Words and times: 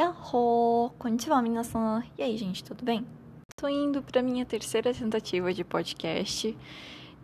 Yahoo! 0.00 0.88
Konnichiwa, 0.98 1.42
minasan! 1.42 2.02
E 2.16 2.22
aí, 2.22 2.34
gente, 2.34 2.64
tudo 2.64 2.82
bem? 2.82 3.06
Tô 3.54 3.68
indo 3.68 4.00
pra 4.00 4.22
minha 4.22 4.46
terceira 4.46 4.94
tentativa 4.94 5.52
de 5.52 5.62
podcast 5.62 6.56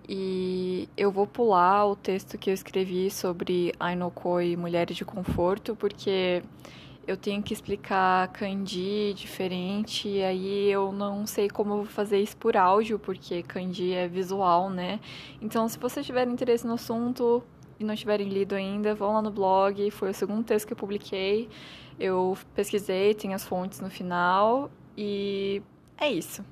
e 0.06 0.86
eu 0.94 1.10
vou 1.10 1.26
pular 1.26 1.86
o 1.86 1.96
texto 1.96 2.36
que 2.36 2.50
eu 2.50 2.54
escrevi 2.54 3.10
sobre 3.10 3.72
Ainokoi 3.80 4.58
Mulheres 4.58 4.94
de 4.94 5.06
Conforto, 5.06 5.74
porque 5.74 6.42
eu 7.06 7.16
tenho 7.16 7.42
que 7.42 7.54
explicar 7.54 8.28
kanji 8.28 9.14
diferente 9.14 10.06
e 10.06 10.22
aí 10.22 10.70
eu 10.70 10.92
não 10.92 11.26
sei 11.26 11.48
como 11.48 11.72
eu 11.72 11.76
vou 11.78 11.86
fazer 11.86 12.20
isso 12.20 12.36
por 12.36 12.58
áudio, 12.58 12.98
porque 12.98 13.42
kanji 13.42 13.94
é 13.94 14.06
visual, 14.06 14.68
né? 14.68 15.00
Então, 15.40 15.66
se 15.66 15.78
vocês 15.78 16.04
tiverem 16.04 16.30
interesse 16.30 16.66
no 16.66 16.74
assunto 16.74 17.42
e 17.78 17.84
não 17.84 17.94
tiverem 17.94 18.28
lido 18.28 18.54
ainda, 18.54 18.94
vão 18.94 19.14
lá 19.14 19.22
no 19.22 19.30
blog, 19.30 19.90
foi 19.90 20.10
o 20.10 20.14
segundo 20.14 20.44
texto 20.44 20.66
que 20.66 20.72
eu 20.72 20.76
publiquei. 20.76 21.48
Eu 21.98 22.36
pesquisei, 22.54 23.14
tem 23.14 23.34
as 23.34 23.44
fontes 23.44 23.80
no 23.80 23.90
final 23.90 24.70
e 24.96 25.62
é 25.98 26.10
isso. 26.10 26.44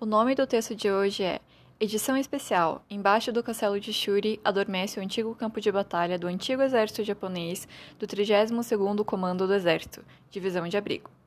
O 0.00 0.06
nome 0.06 0.34
do 0.34 0.46
texto 0.46 0.74
de 0.74 0.90
hoje 0.90 1.24
é 1.24 1.40
Edição 1.80 2.16
Especial. 2.16 2.84
Embaixo 2.88 3.32
do 3.32 3.42
castelo 3.42 3.78
de 3.80 3.92
Shuri 3.92 4.40
adormece 4.44 4.98
o 4.98 5.02
antigo 5.02 5.34
campo 5.34 5.60
de 5.60 5.70
batalha 5.70 6.18
do 6.18 6.26
antigo 6.26 6.62
exército 6.62 7.04
japonês 7.04 7.66
do 7.98 8.06
32º 8.06 9.04
Comando 9.04 9.46
do 9.46 9.54
Exército, 9.54 10.04
Divisão 10.30 10.66
de 10.68 10.76
Abrigo. 10.76 11.17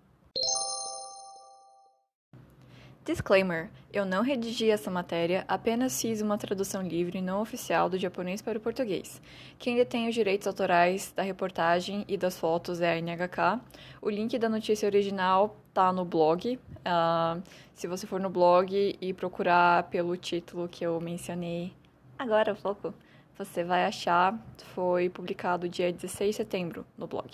Disclaimer: 3.03 3.69
eu 3.91 4.05
não 4.05 4.21
redigi 4.21 4.69
essa 4.69 4.91
matéria, 4.91 5.43
apenas 5.47 5.99
fiz 5.99 6.21
uma 6.21 6.37
tradução 6.37 6.83
livre 6.83 7.19
não 7.19 7.41
oficial 7.41 7.89
do 7.89 7.97
japonês 7.97 8.43
para 8.43 8.59
o 8.59 8.61
português. 8.61 9.19
Quem 9.57 9.75
detém 9.75 10.07
os 10.07 10.13
direitos 10.13 10.47
autorais 10.47 11.11
da 11.11 11.23
reportagem 11.23 12.05
e 12.07 12.15
das 12.15 12.37
fotos 12.37 12.79
é 12.79 12.93
a 12.93 13.01
NHK. 13.01 13.59
O 14.01 14.09
link 14.09 14.37
da 14.37 14.47
notícia 14.47 14.85
original 14.85 15.57
tá 15.73 15.91
no 15.91 16.05
blog. 16.05 16.57
Uh, 16.57 17.41
se 17.73 17.87
você 17.87 18.05
for 18.05 18.19
no 18.19 18.29
blog 18.29 18.95
e 19.01 19.13
procurar 19.13 19.89
pelo 19.89 20.15
título 20.15 20.67
que 20.67 20.85
eu 20.85 21.01
mencionei 21.01 21.73
agora 22.19 22.53
pouco, 22.53 22.93
você 23.35 23.63
vai 23.63 23.83
achar. 23.83 24.39
Foi 24.75 25.09
publicado 25.09 25.67
dia 25.67 25.91
16 25.91 26.29
de 26.29 26.37
setembro 26.37 26.85
no 26.95 27.07
blog. 27.07 27.31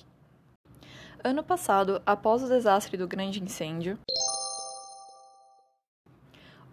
Ano 1.22 1.44
passado, 1.44 2.02
após 2.06 2.42
o 2.42 2.48
desastre 2.48 2.96
do 2.96 3.08
grande 3.08 3.44
incêndio, 3.44 4.00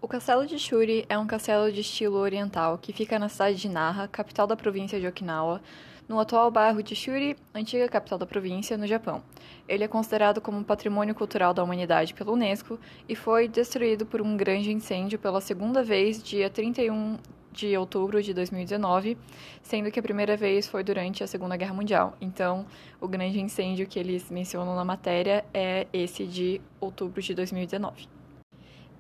o 0.04 0.06
Castelo 0.06 0.46
de 0.46 0.58
Shuri 0.58 1.06
é 1.08 1.16
um 1.16 1.26
castelo 1.26 1.72
de 1.72 1.80
estilo 1.80 2.18
oriental 2.18 2.76
que 2.76 2.92
fica 2.92 3.18
na 3.18 3.30
cidade 3.30 3.56
de 3.56 3.70
Nara, 3.70 4.06
capital 4.06 4.46
da 4.46 4.54
província 4.54 5.00
de 5.00 5.06
Okinawa, 5.06 5.62
no 6.06 6.20
atual 6.20 6.50
bairro 6.50 6.82
de 6.82 6.94
Shuri, 6.94 7.34
antiga 7.54 7.88
capital 7.88 8.18
da 8.18 8.26
província, 8.26 8.76
no 8.76 8.86
Japão. 8.86 9.22
Ele 9.66 9.82
é 9.82 9.88
considerado 9.88 10.42
como 10.42 10.62
Patrimônio 10.62 11.14
Cultural 11.14 11.54
da 11.54 11.64
Humanidade 11.64 12.12
pela 12.12 12.32
Unesco 12.32 12.78
e 13.08 13.16
foi 13.16 13.48
destruído 13.48 14.04
por 14.04 14.20
um 14.20 14.36
grande 14.36 14.70
incêndio 14.70 15.18
pela 15.18 15.40
segunda 15.40 15.82
vez, 15.82 16.22
dia 16.22 16.50
31 16.50 17.16
de 17.50 17.74
outubro 17.74 18.22
de 18.22 18.34
2019, 18.34 19.16
sendo 19.62 19.90
que 19.90 19.98
a 19.98 20.02
primeira 20.02 20.36
vez 20.36 20.68
foi 20.68 20.84
durante 20.84 21.24
a 21.24 21.26
Segunda 21.26 21.56
Guerra 21.56 21.72
Mundial. 21.72 22.14
Então, 22.20 22.66
o 23.00 23.08
grande 23.08 23.40
incêndio 23.40 23.86
que 23.86 23.98
eles 23.98 24.30
mencionam 24.30 24.76
na 24.76 24.84
matéria 24.84 25.46
é 25.54 25.86
esse 25.94 26.26
de 26.26 26.60
outubro 26.78 27.22
de 27.22 27.32
2019. 27.32 28.13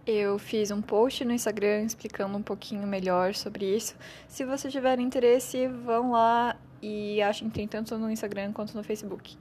Eu 0.06 0.38
fiz 0.38 0.70
um 0.70 0.82
post 0.82 1.24
no 1.24 1.32
Instagram 1.32 1.84
explicando 1.84 2.36
um 2.36 2.42
pouquinho 2.42 2.86
melhor 2.86 3.34
sobre 3.34 3.74
isso. 3.74 3.96
Se 4.28 4.44
você 4.44 4.68
tiver 4.68 5.00
interesse, 5.00 5.66
vão 5.66 6.10
lá 6.10 6.56
e 6.82 7.22
achem 7.22 7.48
tem 7.48 7.66
tanto 7.66 7.96
no 7.96 8.10
Instagram 8.10 8.52
quanto 8.52 8.76
no 8.76 8.84
Facebook. 8.84 9.38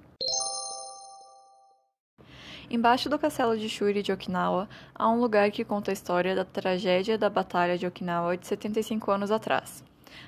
Embaixo 2.70 3.10
do 3.10 3.20
castelo 3.20 3.58
de 3.58 3.68
Shuri 3.68 4.02
de 4.02 4.14
Okinawa 4.14 4.70
há 4.96 5.10
um 5.10 5.20
lugar 5.20 5.52
que 5.52 5.66
conta 5.66 5.92
a 5.92 5.94
história 5.94 6.34
da 6.34 6.46
tragédia 6.46 7.18
da 7.18 7.30
Batalha 7.30 7.78
de 7.78 7.86
Okinawa 7.86 8.38
de 8.38 8.48
75 8.48 9.12
anos 9.12 9.32
atrás. 9.32 9.84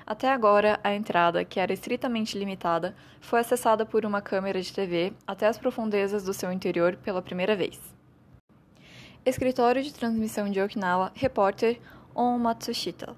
Até 0.06 0.28
agora, 0.28 0.78
a 0.84 0.94
entrada, 0.94 1.46
que 1.46 1.58
era 1.58 1.72
estritamente 1.72 2.38
limitada, 2.38 2.94
foi 3.22 3.40
acessada 3.40 3.86
por 3.86 4.04
uma 4.04 4.20
câmera 4.20 4.60
de 4.60 4.70
TV 4.70 5.14
até 5.26 5.46
as 5.46 5.56
profundezas 5.56 6.24
do 6.24 6.34
seu 6.34 6.52
interior 6.52 6.96
pela 6.96 7.22
primeira 7.22 7.56
vez. 7.56 7.95
Escritório 9.26 9.82
de 9.82 9.92
transmissão 9.92 10.48
de 10.48 10.60
Okinawa, 10.60 11.10
repórter 11.12 11.80
On 12.14 12.38
Matsushita. 12.38 13.16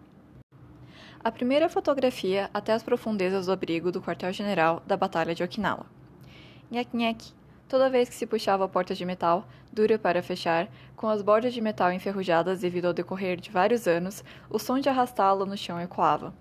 A 1.22 1.30
primeira 1.30 1.68
fotografia 1.68 2.48
até 2.54 2.72
as 2.72 2.82
profundezas 2.82 3.44
do 3.44 3.52
abrigo 3.52 3.92
do 3.92 4.00
quartel-general 4.00 4.82
da 4.86 4.96
Batalha 4.96 5.34
de 5.34 5.44
Okinawa. 5.44 5.84
Nhek 6.70 6.96
nhek. 6.96 7.34
Toda 7.68 7.90
vez 7.90 8.08
que 8.08 8.14
se 8.14 8.26
puxava 8.26 8.64
a 8.64 8.68
porta 8.68 8.94
de 8.94 9.04
metal, 9.04 9.46
dura 9.70 9.98
para 9.98 10.22
fechar, 10.22 10.70
com 10.96 11.08
as 11.08 11.20
bordas 11.20 11.52
de 11.52 11.60
metal 11.60 11.92
enferrujadas 11.92 12.60
devido 12.60 12.86
ao 12.86 12.94
decorrer 12.94 13.38
de 13.38 13.50
vários 13.50 13.86
anos, 13.86 14.24
o 14.48 14.58
som 14.58 14.78
de 14.78 14.88
arrastá-la 14.88 15.44
no 15.44 15.58
chão 15.58 15.78
ecoava. 15.78 16.32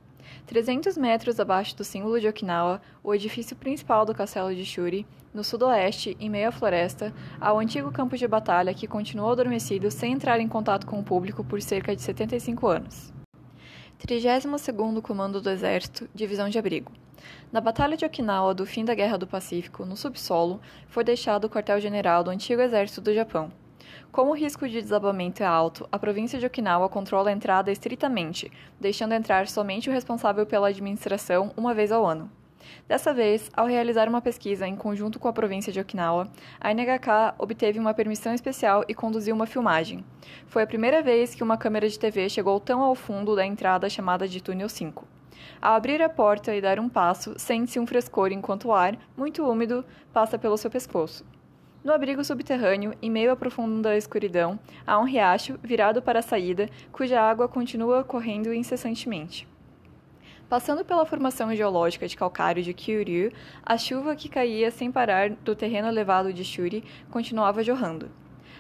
300 0.46 0.98
metros 0.98 1.40
abaixo 1.40 1.76
do 1.76 1.84
símbolo 1.84 2.20
de 2.20 2.28
Okinawa, 2.28 2.82
o 3.04 3.14
edifício 3.14 3.56
principal 3.56 4.06
do 4.06 4.16
castelo 4.16 4.54
de 4.54 4.66
Shuri, 4.66 5.06
no 5.34 5.44
sudoeste, 5.44 6.18
em 6.20 6.30
meio 6.30 6.50
à 6.50 6.52
floresta, 6.52 7.14
há 7.40 7.54
o 7.54 7.60
antigo 7.60 7.92
campo 7.92 8.18
de 8.18 8.28
batalha 8.28 8.74
que 8.74 8.88
continuou 8.88 9.32
adormecido 9.32 9.92
sem 9.92 10.14
entrar 10.14 10.40
em 10.40 10.48
contato 10.48 10.88
com 10.88 11.00
o 11.00 11.04
público 11.04 11.44
por 11.44 11.62
cerca 11.62 11.96
de 11.96 12.02
75 12.02 12.68
anos. 12.68 13.14
32º 14.00 15.02
Comando 15.02 15.42
do 15.42 15.50
Exército, 15.50 16.10
Divisão 16.14 16.50
de 16.50 16.58
Abrigo. 16.58 16.92
Na 17.52 17.60
Batalha 17.60 17.98
de 17.98 18.06
Okinawa 18.06 18.54
do 18.54 18.66
fim 18.66 18.86
da 18.86 18.94
Guerra 18.94 19.18
do 19.18 19.28
Pacífico, 19.28 19.86
no 19.86 19.98
subsolo, 19.98 20.62
foi 20.88 21.04
deixado 21.04 21.46
o 21.46 21.50
quartel-general 21.50 22.24
do 22.24 22.30
antigo 22.30 22.62
exército 22.62 23.02
do 23.02 23.14
Japão, 23.14 23.52
como 24.12 24.32
o 24.32 24.36
risco 24.36 24.68
de 24.68 24.82
desabamento 24.82 25.44
é 25.44 25.46
alto, 25.46 25.88
a 25.92 26.00
província 26.00 26.40
de 26.40 26.46
Okinawa 26.46 26.90
controla 26.90 27.30
a 27.30 27.34
entrada 27.34 27.72
estritamente, 27.72 28.52
deixando 28.80 29.14
entrar 29.14 29.48
somente 29.48 29.90
o 29.90 29.94
responsável 29.94 30.46
pela 30.46 30.70
administração 30.70 31.52
uma 31.56 31.74
vez 31.74 31.92
ao 31.92 32.06
ano. 32.06 32.30
Dessa 32.88 33.14
vez, 33.14 33.50
ao 33.56 33.66
realizar 33.66 34.08
uma 34.08 34.22
pesquisa 34.22 34.68
em 34.68 34.76
conjunto 34.76 35.20
com 35.20 35.28
a 35.28 35.34
província 35.34 35.72
de 35.72 35.80
Okinawa, 35.80 36.28
a 36.60 36.74
NHK 36.74 37.36
obteve 37.38 37.80
uma 37.80 37.94
permissão 37.94 38.34
especial 38.34 38.84
e 38.88 38.94
conduziu 38.94 39.36
uma 39.36 39.46
filmagem. 39.46 40.04
Foi 40.48 40.64
a 40.64 40.68
primeira 40.68 41.02
vez 41.02 41.36
que 41.36 41.44
uma 41.44 41.58
câmera 41.58 41.88
de 41.88 42.00
TV 42.00 42.30
chegou 42.30 42.60
tão 42.60 42.82
ao 42.82 42.96
fundo 42.96 43.36
da 43.36 43.46
entrada 43.46 43.90
chamada 43.90 44.28
de 44.28 44.42
Túnel 44.42 44.70
5. 44.70 45.06
Ao 45.62 45.76
abrir 45.76 46.02
a 46.02 46.10
porta 46.10 46.56
e 46.56 46.62
dar 46.62 46.80
um 46.80 46.90
passo, 46.90 47.34
sente-se 47.38 47.80
um 47.80 47.88
frescor 47.88 48.32
enquanto 48.32 48.66
o 48.66 48.74
ar, 48.74 48.98
muito 49.16 49.48
úmido, 49.48 49.84
passa 50.14 50.38
pelo 50.38 50.58
seu 50.58 50.70
pescoço. 50.70 51.26
No 51.88 51.94
abrigo 51.94 52.22
subterrâneo, 52.22 52.94
em 53.02 53.10
meio 53.10 53.32
à 53.32 53.36
profunda 53.38 53.96
escuridão, 53.96 54.60
há 54.86 55.00
um 55.00 55.06
riacho 55.06 55.58
virado 55.64 56.02
para 56.02 56.20
a 56.20 56.22
saída, 56.22 56.70
cuja 56.92 57.22
água 57.22 57.48
continua 57.48 58.04
correndo 58.04 58.54
incessantemente. 58.54 59.48
Passando 60.50 60.84
pela 60.84 61.06
formação 61.06 61.56
geológica 61.56 62.06
de 62.06 62.18
calcário 62.18 62.62
de 62.62 62.74
Kyuryu, 62.74 63.32
a 63.66 63.78
chuva 63.78 64.18
que 64.18 64.28
caía 64.28 64.70
sem 64.70 64.92
parar 64.92 65.30
do 65.30 65.56
terreno 65.56 65.88
elevado 65.88 66.34
de 66.34 66.44
Shuri 66.44 66.84
continuava 67.10 67.64
jorrando. 67.64 68.12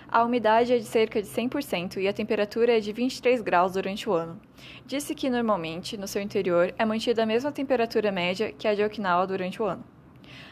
A 0.07 0.23
umidade 0.23 0.71
é 0.71 0.77
de 0.77 0.85
cerca 0.85 1.21
de 1.21 1.27
100% 1.27 1.97
e 1.97 2.07
a 2.07 2.13
temperatura 2.13 2.77
é 2.77 2.79
de 2.79 2.93
23 2.93 3.41
graus 3.41 3.73
durante 3.73 4.09
o 4.09 4.13
ano. 4.13 4.39
Disse 4.85 5.13
que, 5.13 5.29
normalmente, 5.29 5.97
no 5.97 6.07
seu 6.07 6.21
interior 6.21 6.73
é 6.77 6.85
mantida 6.85 7.23
a 7.23 7.25
mesma 7.25 7.51
temperatura 7.51 8.09
média 8.09 8.53
que 8.53 8.69
a 8.69 8.73
de 8.73 8.85
Okinawa 8.85 9.27
durante 9.27 9.61
o 9.61 9.65
ano. 9.65 9.96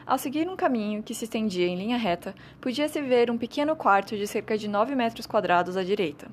Ao 0.05 0.17
seguir 0.17 0.47
um 0.47 0.55
caminho 0.55 1.03
que 1.03 1.13
se 1.13 1.25
estendia 1.25 1.67
em 1.67 1.75
linha 1.75 1.97
reta, 1.97 2.35
podia-se 2.61 3.01
ver 3.01 3.31
um 3.31 3.37
pequeno 3.37 3.75
quarto 3.75 4.15
de 4.15 4.27
cerca 4.27 4.57
de 4.57 4.67
9 4.67 4.95
metros 4.95 5.25
quadrados 5.25 5.77
à 5.77 5.83
direita. 5.83 6.27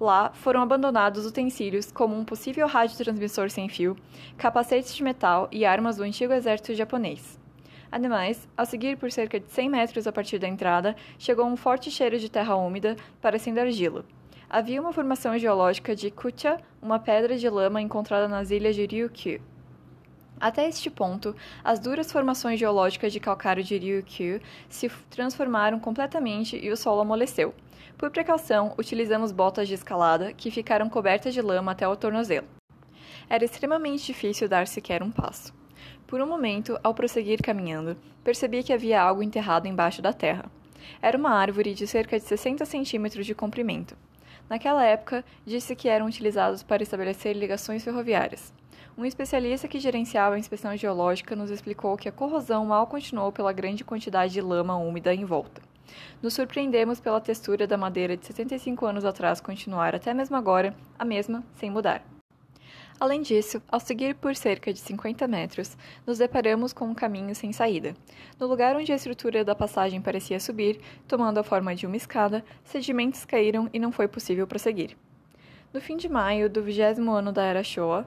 Lá 0.00 0.30
foram 0.32 0.62
abandonados 0.62 1.26
utensílios 1.26 1.90
como 1.90 2.16
um 2.16 2.24
possível 2.24 2.66
radiotransmissor 2.66 3.50
sem 3.50 3.68
fio, 3.68 3.96
capacetes 4.36 4.94
de 4.94 5.02
metal 5.02 5.48
e 5.50 5.64
armas 5.64 5.96
do 5.96 6.04
antigo 6.04 6.32
exército 6.32 6.74
japonês. 6.74 7.38
Ademais, 7.90 8.46
ao 8.56 8.66
seguir 8.66 8.96
por 8.96 9.10
cerca 9.10 9.40
de 9.40 9.50
100 9.50 9.68
metros 9.70 10.06
a 10.06 10.12
partir 10.12 10.38
da 10.38 10.46
entrada, 10.46 10.94
chegou 11.18 11.46
um 11.46 11.56
forte 11.56 11.90
cheiro 11.90 12.18
de 12.18 12.30
terra 12.30 12.54
úmida, 12.54 12.96
parecendo 13.20 13.60
argila. 13.60 14.04
Havia 14.48 14.80
uma 14.80 14.92
formação 14.92 15.38
geológica 15.38 15.96
de 15.96 16.10
Kucha, 16.10 16.58
uma 16.80 16.98
pedra 16.98 17.36
de 17.36 17.48
lama 17.48 17.82
encontrada 17.82 18.28
nas 18.28 18.50
ilhas 18.50 18.76
de 18.76 18.86
Ryukyu. 18.86 19.42
Até 20.40 20.68
este 20.68 20.88
ponto, 20.88 21.34
as 21.64 21.80
duras 21.80 22.12
formações 22.12 22.60
geológicas 22.60 23.12
de 23.12 23.18
calcário 23.18 23.64
de 23.64 23.76
Ryukyu 23.76 24.40
se 24.68 24.88
transformaram 25.10 25.80
completamente 25.80 26.56
e 26.56 26.70
o 26.70 26.76
solo 26.76 27.00
amoleceu. 27.00 27.52
Por 27.96 28.10
precaução, 28.10 28.72
utilizamos 28.78 29.32
botas 29.32 29.66
de 29.66 29.74
escalada 29.74 30.32
que 30.32 30.50
ficaram 30.50 30.88
cobertas 30.88 31.34
de 31.34 31.42
lama 31.42 31.72
até 31.72 31.88
o 31.88 31.96
tornozelo. 31.96 32.46
Era 33.28 33.44
extremamente 33.44 34.06
difícil 34.06 34.48
dar 34.48 34.68
sequer 34.68 35.02
um 35.02 35.10
passo. 35.10 35.52
Por 36.06 36.20
um 36.20 36.26
momento, 36.26 36.78
ao 36.84 36.94
prosseguir 36.94 37.42
caminhando, 37.42 37.96
percebi 38.22 38.62
que 38.62 38.72
havia 38.72 39.02
algo 39.02 39.22
enterrado 39.22 39.66
embaixo 39.66 40.00
da 40.00 40.12
terra. 40.12 40.44
Era 41.02 41.18
uma 41.18 41.30
árvore 41.30 41.74
de 41.74 41.86
cerca 41.86 42.18
de 42.18 42.24
60 42.24 42.64
centímetros 42.64 43.26
de 43.26 43.34
comprimento. 43.34 43.96
Naquela 44.48 44.84
época, 44.84 45.24
disse 45.44 45.74
que 45.74 45.88
eram 45.88 46.06
utilizados 46.06 46.62
para 46.62 46.82
estabelecer 46.82 47.36
ligações 47.36 47.82
ferroviárias. 47.84 48.52
Um 48.98 49.04
especialista 49.04 49.68
que 49.68 49.78
gerenciava 49.78 50.34
a 50.34 50.38
inspeção 50.40 50.76
geológica 50.76 51.36
nos 51.36 51.52
explicou 51.52 51.96
que 51.96 52.08
a 52.08 52.12
corrosão 52.12 52.66
mal 52.66 52.84
continuou 52.84 53.30
pela 53.30 53.52
grande 53.52 53.84
quantidade 53.84 54.32
de 54.32 54.40
lama 54.40 54.76
úmida 54.76 55.14
em 55.14 55.24
volta. 55.24 55.62
Nos 56.20 56.34
surpreendemos 56.34 56.98
pela 56.98 57.20
textura 57.20 57.64
da 57.64 57.76
madeira 57.76 58.16
de 58.16 58.26
75 58.26 58.84
anos 58.84 59.04
atrás 59.04 59.40
continuar 59.40 59.94
até 59.94 60.12
mesmo 60.12 60.34
agora 60.34 60.74
a 60.98 61.04
mesma, 61.04 61.44
sem 61.54 61.70
mudar. 61.70 62.02
Além 62.98 63.22
disso, 63.22 63.62
ao 63.68 63.78
seguir 63.78 64.16
por 64.16 64.34
cerca 64.34 64.72
de 64.72 64.80
50 64.80 65.28
metros, 65.28 65.76
nos 66.04 66.18
deparamos 66.18 66.72
com 66.72 66.86
um 66.86 66.94
caminho 66.94 67.36
sem 67.36 67.52
saída. 67.52 67.94
No 68.36 68.48
lugar 68.48 68.74
onde 68.74 68.90
a 68.90 68.96
estrutura 68.96 69.44
da 69.44 69.54
passagem 69.54 70.02
parecia 70.02 70.40
subir, 70.40 70.80
tomando 71.06 71.38
a 71.38 71.44
forma 71.44 71.72
de 71.72 71.86
uma 71.86 71.96
escada, 71.96 72.44
sedimentos 72.64 73.24
caíram 73.24 73.70
e 73.72 73.78
não 73.78 73.92
foi 73.92 74.08
possível 74.08 74.44
prosseguir. 74.44 74.96
No 75.72 75.80
fim 75.80 75.96
de 75.96 76.08
maio 76.08 76.50
do 76.50 76.64
vigésimo 76.64 77.12
ano 77.12 77.30
da 77.30 77.44
Era 77.44 77.62
Showa, 77.62 78.04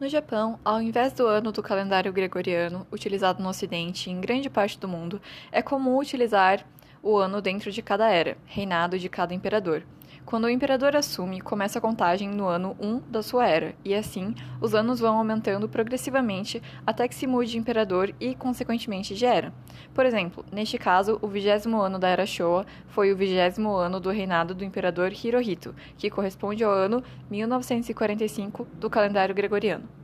no 0.00 0.08
Japão, 0.08 0.58
ao 0.64 0.82
invés 0.82 1.12
do 1.12 1.26
ano 1.26 1.52
do 1.52 1.62
calendário 1.62 2.12
gregoriano, 2.12 2.86
utilizado 2.90 3.42
no 3.42 3.48
Ocidente 3.48 4.10
e 4.10 4.12
em 4.12 4.20
grande 4.20 4.50
parte 4.50 4.78
do 4.78 4.88
mundo, 4.88 5.20
é 5.52 5.62
comum 5.62 5.98
utilizar 5.98 6.66
o 7.02 7.16
ano 7.16 7.40
dentro 7.40 7.70
de 7.70 7.82
cada 7.82 8.08
era, 8.08 8.36
reinado 8.44 8.98
de 8.98 9.08
cada 9.08 9.34
imperador. 9.34 9.82
Quando 10.26 10.44
o 10.44 10.50
imperador 10.50 10.96
assume, 10.96 11.38
começa 11.38 11.78
a 11.78 11.82
contagem 11.82 12.30
no 12.30 12.46
ano 12.46 12.74
1 12.80 13.00
da 13.10 13.22
sua 13.22 13.46
era, 13.46 13.74
e 13.84 13.94
assim 13.94 14.34
os 14.58 14.74
anos 14.74 14.98
vão 14.98 15.18
aumentando 15.18 15.68
progressivamente 15.68 16.62
até 16.86 17.06
que 17.06 17.14
se 17.14 17.26
mude 17.26 17.50
de 17.50 17.58
imperador 17.58 18.12
e, 18.18 18.34
consequentemente, 18.34 19.14
de 19.14 19.26
era. 19.26 19.52
Por 19.92 20.06
exemplo, 20.06 20.42
neste 20.50 20.78
caso, 20.78 21.18
o 21.20 21.28
vigésimo 21.28 21.78
ano 21.78 21.98
da 21.98 22.08
era 22.08 22.24
Showa 22.24 22.64
foi 22.88 23.12
o 23.12 23.16
vigésimo 23.16 23.74
ano 23.74 24.00
do 24.00 24.10
reinado 24.10 24.54
do 24.54 24.64
imperador 24.64 25.12
Hirohito, 25.12 25.74
que 25.98 26.08
corresponde 26.08 26.64
ao 26.64 26.72
ano 26.72 27.04
1945 27.30 28.66
do 28.80 28.88
calendário 28.88 29.34
gregoriano. 29.34 30.03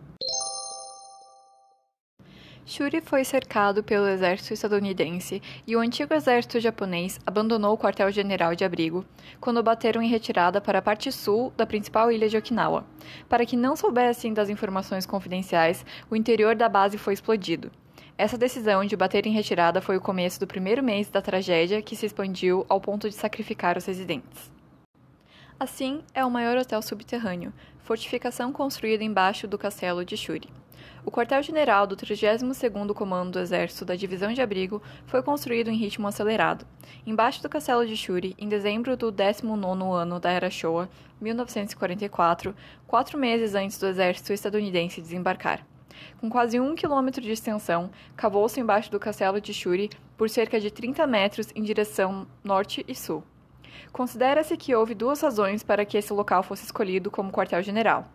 Shuri 2.65 3.01
foi 3.01 3.25
cercado 3.25 3.83
pelo 3.83 4.07
exército 4.07 4.55
estadunidense 4.55 5.43
e 5.67 5.75
o 5.75 5.81
antigo 5.81 6.15
exército 6.15 6.61
japonês 6.61 7.19
abandonou 7.27 7.75
o 7.75 7.79
quartel-general 7.79 8.55
de 8.55 8.65
abrigo 8.65 9.05
quando 9.41 9.63
bateram 9.63 10.01
em 10.01 10.09
retirada 10.09 10.61
para 10.61 10.79
a 10.79 10.83
parte 10.83 11.11
sul 11.11 11.53
da 11.57 11.67
principal 11.67 12.13
ilha 12.13 12.29
de 12.29 12.37
Okinawa. 12.37 12.85
Para 13.29 13.45
que 13.45 13.57
não 13.57 13.75
soubessem 13.75 14.33
das 14.33 14.49
informações 14.49 15.05
confidenciais, 15.05 15.85
o 16.09 16.15
interior 16.15 16.55
da 16.55 16.69
base 16.69 16.97
foi 16.97 17.15
explodido. 17.15 17.71
Essa 18.17 18.37
decisão 18.37 18.85
de 18.85 18.97
bater 18.97 19.27
em 19.27 19.33
retirada 19.33 19.81
foi 19.81 19.97
o 19.97 20.01
começo 20.01 20.39
do 20.39 20.47
primeiro 20.47 20.83
mês 20.83 21.09
da 21.09 21.23
tragédia 21.23 21.83
que 21.83 21.97
se 21.97 22.07
expandiu 22.07 22.67
ao 22.69 22.81
ponto 22.81 23.09
de 23.09 23.15
sacrificar 23.15 23.79
os 23.79 23.87
residentes. 23.87 24.53
Assim, 25.59 26.03
é 26.15 26.25
o 26.25 26.31
maior 26.31 26.57
hotel 26.57 26.81
subterrâneo, 26.83 27.53
fortificação 27.79 28.53
construída 28.53 29.03
embaixo 29.03 29.49
do 29.49 29.59
castelo 29.59 30.05
de 30.05 30.17
Shuri. 30.17 30.60
O 31.03 31.11
quartel-general 31.11 31.87
do 31.87 31.97
32º 31.97 32.93
Comando 32.93 33.33
do 33.33 33.39
Exército 33.39 33.87
da 33.87 33.95
Divisão 33.95 34.35
de 34.35 34.43
Abrigo 34.43 34.83
foi 35.07 35.23
construído 35.23 35.71
em 35.71 35.77
ritmo 35.77 36.07
acelerado, 36.07 36.67
embaixo 37.07 37.43
do 37.43 37.49
castelo 37.49 37.87
de 37.87 37.97
Shuri, 37.97 38.35
em 38.39 38.49
dezembro 38.49 38.97
do 38.99 39.11
19º 39.11 39.95
ano 39.95 40.21
da 40.21 40.31
Era 40.31 40.51
Showa, 40.51 40.91
1944, 41.19 42.55
quatro 42.87 43.19
meses 43.19 43.55
antes 43.55 43.79
do 43.79 43.87
exército 43.87 44.35
estadunidense 44.35 45.01
desembarcar. 45.01 45.67
Com 46.21 46.29
quase 46.29 46.61
um 46.61 46.75
quilômetro 46.75 47.23
de 47.23 47.33
extensão, 47.33 47.91
cavou-se 48.15 48.61
embaixo 48.61 48.91
do 48.91 49.01
castelo 49.01 49.41
de 49.41 49.55
Shuri 49.55 49.91
por 50.19 50.29
cerca 50.29 50.61
de 50.61 50.71
30 50.71 51.07
metros 51.07 51.49
em 51.55 51.63
direção 51.63 52.27
norte 52.45 52.85
e 52.87 52.95
sul. 52.95 53.25
Considera-se 53.91 54.55
que 54.57 54.75
houve 54.75 54.95
duas 54.95 55.23
razões 55.23 55.63
para 55.63 55.85
que 55.85 55.97
esse 55.97 56.13
local 56.13 56.43
fosse 56.43 56.65
escolhido 56.65 57.11
como 57.11 57.33
quartel-general. 57.33 58.07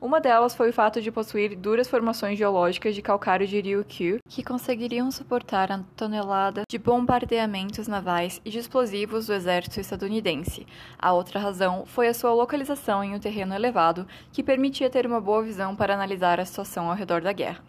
Uma 0.00 0.20
delas 0.20 0.54
foi 0.54 0.70
o 0.70 0.72
fato 0.72 1.00
de 1.00 1.10
possuir 1.10 1.56
duras 1.56 1.88
formações 1.88 2.38
geológicas 2.38 2.94
de 2.94 3.02
calcário 3.02 3.46
de 3.46 3.60
Ryukyu 3.60 4.18
que 4.28 4.42
conseguiriam 4.42 5.10
suportar 5.10 5.70
a 5.70 5.80
tonelada 5.96 6.62
de 6.70 6.78
bombardeamentos 6.78 7.86
navais 7.86 8.40
e 8.44 8.50
de 8.50 8.58
explosivos 8.58 9.26
do 9.26 9.34
exército 9.34 9.80
estadunidense. 9.80 10.66
A 10.98 11.12
outra 11.12 11.38
razão 11.38 11.84
foi 11.86 12.08
a 12.08 12.14
sua 12.14 12.32
localização 12.32 13.04
em 13.04 13.14
um 13.14 13.18
terreno 13.18 13.54
elevado 13.54 14.06
que 14.32 14.42
permitia 14.42 14.88
ter 14.88 15.06
uma 15.06 15.20
boa 15.20 15.42
visão 15.42 15.76
para 15.76 15.94
analisar 15.94 16.40
a 16.40 16.44
situação 16.44 16.88
ao 16.88 16.96
redor 16.96 17.20
da 17.20 17.32
guerra. 17.32 17.62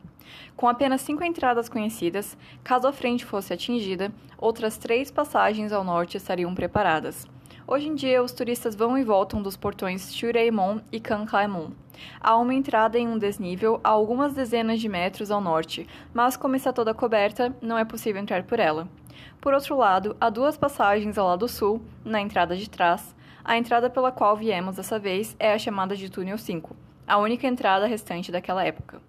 Com 0.56 0.68
apenas 0.68 1.02
cinco 1.02 1.24
entradas 1.24 1.68
conhecidas, 1.68 2.38
caso 2.64 2.88
a 2.88 2.94
frente 2.94 3.26
fosse 3.26 3.54
atingida, 3.54 4.12
outras 4.38 4.78
três 4.78 5.12
passagens 5.12 5.72
ao 5.72 5.84
norte 5.84 6.18
estariam 6.18 6.54
preparadas. 6.56 7.28
Hoje 7.72 7.88
em 7.88 7.96
dia, 7.96 8.22
os 8.22 8.34
turistas 8.34 8.76
vão 8.76 8.98
e 8.98 9.04
voltam 9.06 9.42
dos 9.42 9.56
portões 9.56 10.14
Shureimon 10.14 10.82
e 10.92 11.00
Kankaemon. 11.00 11.70
Há 12.20 12.36
uma 12.36 12.54
entrada 12.54 13.00
em 13.00 13.08
um 13.08 13.18
desnível 13.18 13.80
a 13.82 13.88
algumas 13.88 14.34
dezenas 14.34 14.82
de 14.82 14.90
metros 14.90 15.32
ao 15.32 15.40
norte, 15.40 15.88
mas 16.14 16.36
como 16.36 16.58
está 16.58 16.74
toda 16.74 16.94
coberta, 16.94 17.56
não 17.62 17.78
é 17.78 17.86
possível 17.86 18.22
entrar 18.22 18.44
por 18.44 18.60
ela. 18.60 18.90
Por 19.40 19.54
outro 19.54 19.78
lado, 19.78 20.18
há 20.20 20.30
duas 20.30 20.58
passagens 20.58 21.18
ao 21.18 21.26
lado 21.26 21.48
sul, 21.48 21.82
na 22.04 22.20
entrada 22.20 22.58
de 22.58 22.70
trás. 22.70 23.16
A 23.42 23.56
entrada 23.56 23.90
pela 23.90 24.12
qual 24.12 24.36
viemos 24.36 24.76
dessa 24.76 25.00
vez 25.00 25.34
é 25.40 25.54
a 25.54 25.58
chamada 25.58 25.96
de 25.96 26.10
Túnel 26.10 26.38
5, 26.38 26.76
a 27.08 27.20
única 27.20 27.48
entrada 27.48 27.88
restante 27.88 28.34
daquela 28.34 28.66
época. 28.66 29.02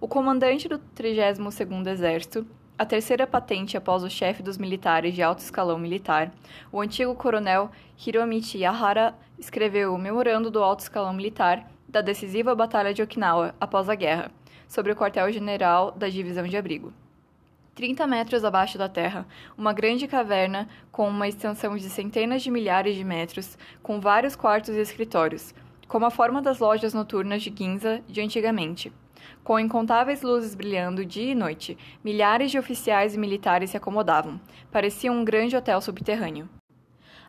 O 0.00 0.06
comandante 0.06 0.68
do 0.68 0.78
32º 0.78 1.88
Exército, 1.88 2.46
a 2.76 2.84
terceira 2.84 3.24
patente 3.26 3.76
após 3.76 4.02
o 4.02 4.10
chefe 4.10 4.42
dos 4.42 4.58
militares 4.58 5.14
de 5.14 5.22
alto 5.22 5.38
escalão 5.38 5.78
militar, 5.78 6.32
o 6.72 6.80
antigo 6.80 7.14
coronel 7.14 7.70
Hiromichi 8.04 8.58
Yahara, 8.58 9.14
escreveu 9.38 9.94
o 9.94 9.98
Memorando 9.98 10.50
do 10.50 10.62
Alto 10.62 10.80
Escalão 10.80 11.12
Militar 11.12 11.70
da 11.88 12.00
decisiva 12.00 12.54
Batalha 12.54 12.92
de 12.92 13.00
Okinawa 13.00 13.54
após 13.60 13.88
a 13.88 13.94
guerra, 13.94 14.30
sobre 14.66 14.90
o 14.90 14.96
quartel-general 14.96 15.92
da 15.92 16.08
divisão 16.08 16.48
de 16.48 16.56
abrigo. 16.56 16.92
30 17.76 18.06
metros 18.08 18.44
abaixo 18.44 18.76
da 18.76 18.88
terra, 18.88 19.26
uma 19.56 19.72
grande 19.72 20.08
caverna 20.08 20.68
com 20.90 21.08
uma 21.08 21.28
extensão 21.28 21.76
de 21.76 21.88
centenas 21.88 22.42
de 22.42 22.50
milhares 22.50 22.96
de 22.96 23.04
metros, 23.04 23.56
com 23.82 24.00
vários 24.00 24.34
quartos 24.34 24.74
e 24.74 24.80
escritórios, 24.80 25.54
como 25.86 26.06
a 26.06 26.10
forma 26.10 26.42
das 26.42 26.58
lojas 26.58 26.92
noturnas 26.92 27.42
de 27.42 27.54
Ginza 27.56 28.00
de 28.08 28.20
antigamente. 28.20 28.92
Com 29.42 29.58
incontáveis 29.58 30.22
luzes 30.22 30.54
brilhando 30.54 31.04
dia 31.04 31.32
e 31.32 31.34
noite, 31.34 31.76
milhares 32.02 32.50
de 32.50 32.58
oficiais 32.58 33.14
e 33.14 33.18
militares 33.18 33.70
se 33.70 33.76
acomodavam. 33.76 34.40
Parecia 34.70 35.12
um 35.12 35.24
grande 35.24 35.56
hotel 35.56 35.80
subterrâneo. 35.80 36.48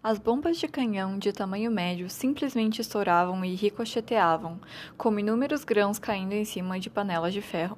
As 0.03 0.19
bombas 0.19 0.57
de 0.57 0.67
canhão 0.67 1.17
de 1.17 1.33
tamanho 1.33 1.71
médio 1.71 2.09
simplesmente 2.09 2.79
estouravam 2.79 3.43
e 3.43 3.55
ricocheteavam, 3.55 4.59
como 4.95 5.19
inúmeros 5.19 5.63
grãos 5.63 5.97
caindo 5.97 6.33
em 6.33 6.45
cima 6.45 6.79
de 6.79 6.89
panelas 6.91 7.33
de 7.33 7.41
ferro. 7.41 7.77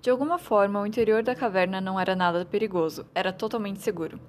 De 0.00 0.08
alguma 0.08 0.38
forma, 0.38 0.80
o 0.80 0.86
interior 0.86 1.22
da 1.22 1.34
caverna 1.34 1.80
não 1.80 1.98
era 1.98 2.14
nada 2.14 2.44
perigoso, 2.44 3.04
era 3.14 3.32
totalmente 3.32 3.80
seguro. 3.80 4.20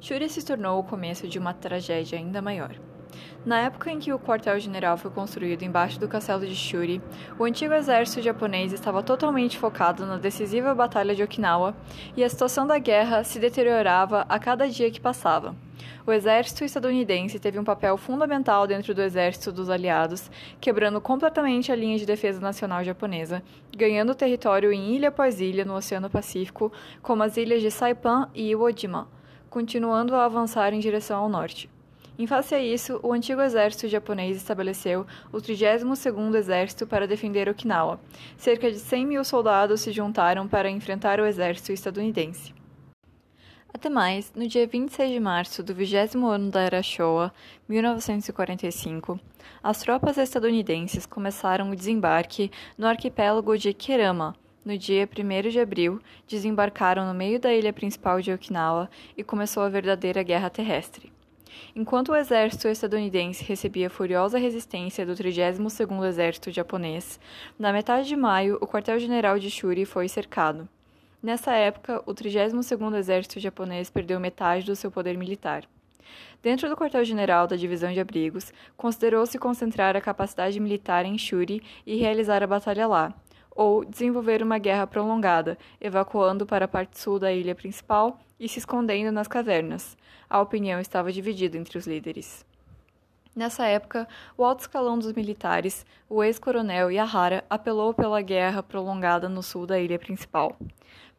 Shuri 0.00 0.28
se 0.28 0.44
tornou 0.44 0.78
o 0.78 0.84
começo 0.84 1.26
de 1.26 1.38
uma 1.38 1.54
tragédia 1.54 2.18
ainda 2.18 2.42
maior. 2.42 2.78
Na 3.44 3.60
época 3.60 3.90
em 3.90 3.98
que 3.98 4.12
o 4.12 4.18
quartel-general 4.18 4.96
foi 4.96 5.10
construído 5.10 5.62
embaixo 5.62 6.00
do 6.00 6.08
castelo 6.08 6.46
de 6.46 6.54
Shuri, 6.54 7.02
o 7.38 7.44
antigo 7.44 7.74
exército 7.74 8.22
japonês 8.22 8.72
estava 8.72 9.02
totalmente 9.02 9.58
focado 9.58 10.06
na 10.06 10.16
decisiva 10.16 10.74
batalha 10.74 11.14
de 11.14 11.22
Okinawa 11.22 11.76
e 12.16 12.24
a 12.24 12.28
situação 12.28 12.66
da 12.66 12.78
guerra 12.78 13.22
se 13.22 13.38
deteriorava 13.38 14.24
a 14.28 14.38
cada 14.38 14.68
dia 14.68 14.90
que 14.90 15.00
passava. 15.00 15.54
O 16.06 16.12
exército 16.12 16.64
estadunidense 16.64 17.38
teve 17.38 17.58
um 17.58 17.64
papel 17.64 17.96
fundamental 17.96 18.66
dentro 18.66 18.94
do 18.94 19.00
exército 19.00 19.50
dos 19.50 19.70
aliados, 19.70 20.30
quebrando 20.60 21.00
completamente 21.00 21.72
a 21.72 21.76
linha 21.76 21.98
de 21.98 22.04
defesa 22.04 22.40
nacional 22.40 22.84
japonesa, 22.84 23.42
ganhando 23.74 24.14
território 24.14 24.70
em 24.72 24.94
ilha 24.94 25.08
após 25.08 25.40
ilha 25.40 25.64
no 25.64 25.74
Oceano 25.74 26.10
Pacífico, 26.10 26.70
como 27.02 27.22
as 27.22 27.38
ilhas 27.38 27.62
de 27.62 27.70
Saipan 27.70 28.28
e 28.34 28.50
Iwo 28.50 28.70
Jima, 28.70 29.08
continuando 29.48 30.14
a 30.14 30.26
avançar 30.26 30.74
em 30.74 30.78
direção 30.78 31.22
ao 31.22 31.28
norte. 31.28 31.73
Em 32.16 32.28
face 32.28 32.54
a 32.54 32.60
isso, 32.60 33.00
o 33.02 33.12
antigo 33.12 33.40
exército 33.42 33.88
japonês 33.88 34.36
estabeleceu 34.36 35.04
o 35.32 35.38
32º 35.38 36.36
Exército 36.36 36.86
para 36.86 37.08
defender 37.08 37.48
Okinawa. 37.48 37.98
Cerca 38.36 38.70
de 38.70 38.78
100 38.78 39.04
mil 39.04 39.24
soldados 39.24 39.80
se 39.80 39.90
juntaram 39.90 40.46
para 40.46 40.70
enfrentar 40.70 41.18
o 41.18 41.26
exército 41.26 41.72
estadunidense. 41.72 42.54
Até 43.72 43.90
mais, 43.90 44.32
no 44.32 44.46
dia 44.46 44.64
26 44.64 45.10
de 45.10 45.18
março 45.18 45.60
do 45.60 45.74
20 45.74 46.16
ano 46.24 46.52
da 46.52 46.60
Era 46.60 46.84
Showa, 46.84 47.34
1945, 47.68 49.18
as 49.60 49.80
tropas 49.80 50.16
estadunidenses 50.16 51.06
começaram 51.06 51.72
o 51.72 51.76
desembarque 51.76 52.48
no 52.78 52.86
arquipélago 52.86 53.58
de 53.58 53.74
Kerama. 53.74 54.36
No 54.64 54.78
dia 54.78 55.08
1 55.12 55.50
de 55.50 55.58
abril, 55.58 56.00
desembarcaram 56.28 57.08
no 57.08 57.12
meio 57.12 57.40
da 57.40 57.52
ilha 57.52 57.72
principal 57.72 58.20
de 58.20 58.32
Okinawa 58.32 58.88
e 59.16 59.24
começou 59.24 59.64
a 59.64 59.68
verdadeira 59.68 60.22
guerra 60.22 60.48
terrestre. 60.48 61.12
Enquanto 61.74 62.10
o 62.10 62.16
exército 62.16 62.68
estadunidense 62.68 63.44
recebia 63.44 63.90
furiosa 63.90 64.38
resistência 64.38 65.04
do 65.04 65.12
32º 65.12 66.06
Exército 66.06 66.50
japonês, 66.50 67.18
na 67.58 67.72
metade 67.72 68.08
de 68.08 68.16
maio, 68.16 68.58
o 68.60 68.66
quartel-general 68.66 69.38
de 69.38 69.50
Shuri 69.50 69.84
foi 69.84 70.08
cercado. 70.08 70.68
Nessa 71.22 71.52
época, 71.52 72.02
o 72.06 72.14
32º 72.14 72.94
Exército 72.96 73.40
japonês 73.40 73.90
perdeu 73.90 74.20
metade 74.20 74.66
do 74.66 74.76
seu 74.76 74.90
poder 74.90 75.16
militar. 75.16 75.64
Dentro 76.42 76.68
do 76.68 76.76
quartel-general 76.76 77.46
da 77.46 77.56
divisão 77.56 77.92
de 77.92 78.00
abrigos, 78.00 78.52
considerou-se 78.76 79.38
concentrar 79.38 79.96
a 79.96 80.00
capacidade 80.00 80.60
militar 80.60 81.06
em 81.06 81.16
Shuri 81.16 81.62
e 81.86 81.96
realizar 81.96 82.42
a 82.42 82.46
batalha 82.46 82.86
lá, 82.86 83.14
ou 83.50 83.84
desenvolver 83.84 84.42
uma 84.42 84.58
guerra 84.58 84.86
prolongada, 84.86 85.56
evacuando 85.80 86.44
para 86.44 86.66
a 86.66 86.68
parte 86.68 86.98
sul 86.98 87.18
da 87.18 87.32
ilha 87.32 87.54
principal 87.54 88.20
e 88.44 88.48
se 88.48 88.58
escondendo 88.58 89.10
nas 89.10 89.26
cavernas. 89.26 89.96
A 90.28 90.38
opinião 90.38 90.78
estava 90.78 91.10
dividida 91.10 91.56
entre 91.56 91.78
os 91.78 91.86
líderes. 91.86 92.44
Nessa 93.34 93.64
época, 93.64 94.06
o 94.36 94.44
alto 94.44 94.60
escalão 94.60 94.98
dos 94.98 95.12
militares, 95.14 95.84
o 96.10 96.22
ex-coronel 96.22 96.90
Yahara, 96.90 97.42
apelou 97.48 97.94
pela 97.94 98.20
guerra 98.20 98.62
prolongada 98.62 99.30
no 99.30 99.42
sul 99.42 99.66
da 99.66 99.80
ilha 99.80 99.98
principal. 99.98 100.56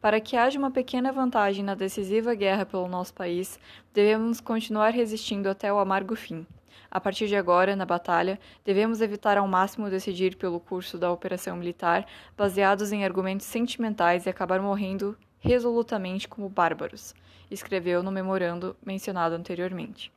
Para 0.00 0.20
que 0.20 0.36
haja 0.36 0.56
uma 0.56 0.70
pequena 0.70 1.10
vantagem 1.10 1.64
na 1.64 1.74
decisiva 1.74 2.32
guerra 2.32 2.64
pelo 2.64 2.86
nosso 2.86 3.12
país, 3.12 3.58
devemos 3.92 4.40
continuar 4.40 4.90
resistindo 4.90 5.48
até 5.48 5.72
o 5.72 5.78
amargo 5.78 6.14
fim. 6.14 6.46
A 6.88 7.00
partir 7.00 7.26
de 7.26 7.34
agora, 7.34 7.74
na 7.74 7.84
batalha, 7.84 8.38
devemos 8.64 9.00
evitar 9.00 9.36
ao 9.36 9.48
máximo 9.48 9.90
decidir 9.90 10.36
pelo 10.36 10.60
curso 10.60 10.96
da 10.96 11.10
operação 11.10 11.56
militar, 11.56 12.06
baseados 12.36 12.92
em 12.92 13.04
argumentos 13.04 13.46
sentimentais 13.46 14.26
e 14.26 14.30
acabar 14.30 14.62
morrendo 14.62 15.18
resolutamente 15.38 16.28
como 16.28 16.48
bárbaros, 16.48 17.14
escreveu 17.50 18.02
no 18.02 18.10
memorando 18.10 18.76
mencionado 18.84 19.34
anteriormente. 19.34 20.12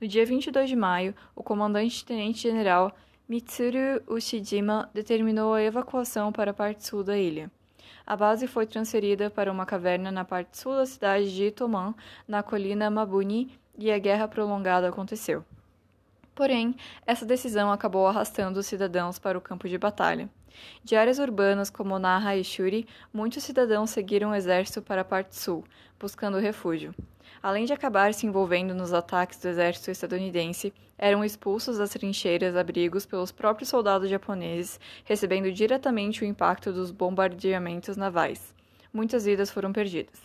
No 0.00 0.08
dia 0.08 0.24
22 0.24 0.68
de 0.68 0.76
maio, 0.76 1.14
o 1.34 1.42
comandante-tenente-general 1.42 2.94
Mitsuru 3.28 4.02
Ushijima 4.08 4.90
determinou 4.92 5.54
a 5.54 5.62
evacuação 5.62 6.32
para 6.32 6.50
a 6.50 6.54
parte 6.54 6.86
sul 6.86 7.04
da 7.04 7.16
ilha. 7.16 7.50
A 8.06 8.16
base 8.16 8.46
foi 8.46 8.66
transferida 8.66 9.30
para 9.30 9.52
uma 9.52 9.64
caverna 9.64 10.10
na 10.10 10.24
parte 10.24 10.58
sul 10.58 10.74
da 10.74 10.86
cidade 10.86 11.32
de 11.34 11.44
Itoman, 11.44 11.94
na 12.26 12.42
colina 12.42 12.90
Mabuni, 12.90 13.56
e 13.78 13.90
a 13.90 13.98
guerra 13.98 14.26
prolongada 14.26 14.88
aconteceu. 14.88 15.44
Porém, 16.40 16.74
essa 17.06 17.26
decisão 17.26 17.70
acabou 17.70 18.06
arrastando 18.06 18.60
os 18.60 18.64
cidadãos 18.64 19.18
para 19.18 19.36
o 19.36 19.42
campo 19.42 19.68
de 19.68 19.76
batalha. 19.76 20.26
De 20.82 20.96
áreas 20.96 21.18
urbanas 21.18 21.68
como 21.68 21.98
Naha 21.98 22.34
e 22.34 22.42
Shuri, 22.42 22.88
muitos 23.12 23.44
cidadãos 23.44 23.90
seguiram 23.90 24.30
o 24.30 24.34
exército 24.34 24.80
para 24.80 25.02
a 25.02 25.04
parte 25.04 25.36
sul, 25.36 25.62
buscando 25.98 26.38
refúgio. 26.38 26.94
Além 27.42 27.66
de 27.66 27.74
acabar 27.74 28.14
se 28.14 28.26
envolvendo 28.26 28.74
nos 28.74 28.94
ataques 28.94 29.38
do 29.38 29.48
exército 29.48 29.90
estadunidense, 29.90 30.72
eram 30.96 31.22
expulsos 31.22 31.76
das 31.76 31.90
trincheiras 31.90 32.56
abrigos 32.56 33.04
pelos 33.04 33.30
próprios 33.30 33.68
soldados 33.68 34.08
japoneses, 34.08 34.80
recebendo 35.04 35.52
diretamente 35.52 36.22
o 36.22 36.26
impacto 36.26 36.72
dos 36.72 36.90
bombardeamentos 36.90 37.98
navais. 37.98 38.54
Muitas 38.90 39.26
vidas 39.26 39.50
foram 39.50 39.74
perdidas. 39.74 40.18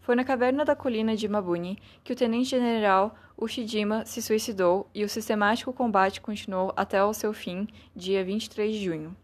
Foi 0.00 0.14
na 0.14 0.24
caverna 0.24 0.64
da 0.64 0.74
colina 0.74 1.14
de 1.14 1.28
Mabuni 1.28 1.78
que 2.02 2.14
o 2.14 2.16
tenente-general 2.16 3.14
Ushijima 3.36 4.06
se 4.06 4.22
suicidou 4.22 4.88
e 4.94 5.02
o 5.02 5.08
sistemático 5.08 5.72
combate 5.72 6.20
continuou 6.20 6.72
até 6.76 7.02
o 7.02 7.12
seu 7.12 7.32
fim, 7.32 7.66
dia 7.94 8.24
23 8.24 8.72
de 8.72 8.84
junho. 8.84 9.16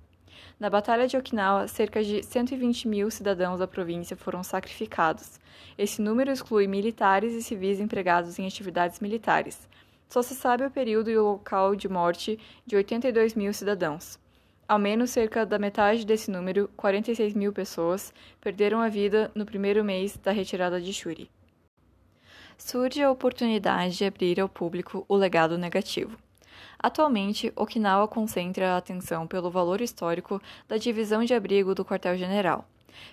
Na 0.58 0.68
Batalha 0.68 1.06
de 1.06 1.16
Okinawa, 1.16 1.68
cerca 1.68 2.02
de 2.02 2.22
120 2.22 2.88
mil 2.88 3.10
cidadãos 3.10 3.60
da 3.60 3.68
província 3.68 4.16
foram 4.16 4.42
sacrificados. 4.42 5.38
Esse 5.78 6.02
número 6.02 6.32
exclui 6.32 6.66
militares 6.66 7.34
e 7.34 7.42
civis 7.42 7.78
empregados 7.78 8.38
em 8.38 8.46
atividades 8.46 8.98
militares. 8.98 9.68
Só 10.08 10.22
se 10.22 10.34
sabe 10.34 10.64
o 10.64 10.70
período 10.70 11.08
e 11.08 11.16
o 11.16 11.24
local 11.24 11.76
de 11.76 11.88
morte 11.88 12.36
de 12.66 12.74
82 12.74 13.34
mil 13.34 13.54
cidadãos. 13.54 14.18
Ao 14.66 14.78
menos 14.78 15.10
cerca 15.10 15.46
da 15.46 15.58
metade 15.58 16.04
desse 16.04 16.30
número, 16.32 16.68
46 16.76 17.32
mil 17.34 17.52
pessoas, 17.52 18.12
perderam 18.40 18.80
a 18.80 18.88
vida 18.88 19.30
no 19.34 19.46
primeiro 19.46 19.84
mês 19.84 20.16
da 20.16 20.32
retirada 20.32 20.80
de 20.80 20.92
Shuri. 20.92 21.30
Surge 22.62 23.02
a 23.02 23.10
oportunidade 23.10 23.96
de 23.96 24.04
abrir 24.04 24.38
ao 24.38 24.48
público 24.48 25.02
o 25.08 25.16
legado 25.16 25.56
negativo. 25.56 26.18
Atualmente, 26.78 27.50
Okinawa 27.56 28.06
concentra 28.06 28.74
a 28.74 28.76
atenção 28.76 29.26
pelo 29.26 29.50
valor 29.50 29.80
histórico 29.80 30.40
da 30.68 30.76
divisão 30.76 31.24
de 31.24 31.32
abrigo 31.32 31.74
do 31.74 31.86
quartel-general. 31.86 32.68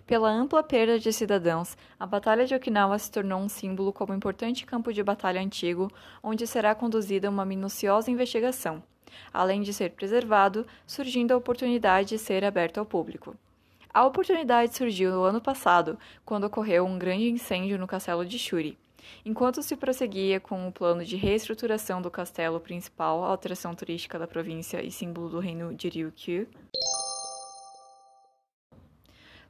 Pela 0.06 0.30
ampla 0.30 0.62
perda 0.62 1.00
de 1.00 1.14
cidadãos, 1.14 1.78
a 1.98 2.06
Batalha 2.06 2.46
de 2.46 2.54
Okinawa 2.54 3.00
se 3.00 3.10
tornou 3.10 3.40
um 3.40 3.48
símbolo 3.48 3.94
como 3.94 4.14
importante 4.14 4.66
campo 4.66 4.92
de 4.92 5.02
batalha 5.02 5.40
antigo, 5.40 5.90
onde 6.22 6.46
será 6.46 6.76
conduzida 6.76 7.30
uma 7.30 7.46
minuciosa 7.46 8.12
investigação, 8.12 8.84
além 9.34 9.62
de 9.62 9.74
ser 9.74 9.92
preservado, 9.92 10.68
surgindo 10.86 11.34
a 11.34 11.38
oportunidade 11.38 12.10
de 12.10 12.18
ser 12.20 12.44
aberto 12.44 12.80
ao 12.80 12.86
público. 12.86 13.34
A 13.94 14.06
oportunidade 14.06 14.76
surgiu 14.76 15.12
no 15.12 15.24
ano 15.24 15.40
passado, 15.40 15.98
quando 16.26 16.44
ocorreu 16.44 16.86
um 16.86 17.00
grande 17.00 17.30
incêndio 17.30 17.80
no 17.80 17.88
castelo 17.88 18.26
de 18.26 18.38
Shuri. 18.38 18.78
Enquanto 19.26 19.62
se 19.62 19.76
prosseguia 19.76 20.40
com 20.40 20.68
o 20.68 20.72
plano 20.72 21.04
de 21.04 21.16
reestruturação 21.16 22.02
do 22.02 22.12
castelo 22.12 22.60
principal, 22.60 23.24
a 23.24 23.34
atração 23.34 23.76
turística 23.76 24.18
da 24.18 24.28
província 24.28 24.84
e 24.84 24.92
símbolo 24.92 25.30
do 25.30 25.40
reino 25.40 25.74
de 25.74 25.90
Ryukyu, 25.90 26.48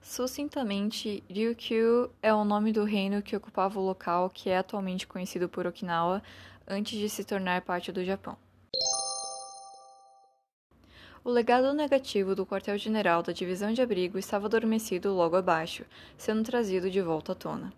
Sucintamente, 0.08 1.22
Ryukyu 1.30 2.10
é 2.22 2.34
o 2.34 2.46
nome 2.46 2.72
do 2.72 2.86
reino 2.86 3.22
que 3.22 3.36
ocupava 3.36 3.78
o 3.78 3.84
local 3.84 4.30
que 4.30 4.50
é 4.50 4.58
atualmente 4.58 5.06
conhecido 5.06 5.50
por 5.50 5.68
Okinawa 5.68 6.24
antes 6.66 6.98
de 6.98 7.10
se 7.10 7.26
tornar 7.26 7.62
parte 7.62 7.92
do 7.92 8.04
Japão. 8.06 8.38
O 11.26 11.30
legado 11.30 11.74
negativo 11.74 12.34
do 12.34 12.46
quartel-general 12.46 13.22
da 13.22 13.34
divisão 13.34 13.74
de 13.74 13.82
abrigo 13.82 14.18
estava 14.18 14.46
adormecido 14.46 15.14
logo 15.14 15.36
abaixo, 15.36 15.86
sendo 16.18 16.42
trazido 16.42 16.90
de 16.90 17.02
volta 17.02 17.34
à 17.34 17.36
tona. 17.36 17.74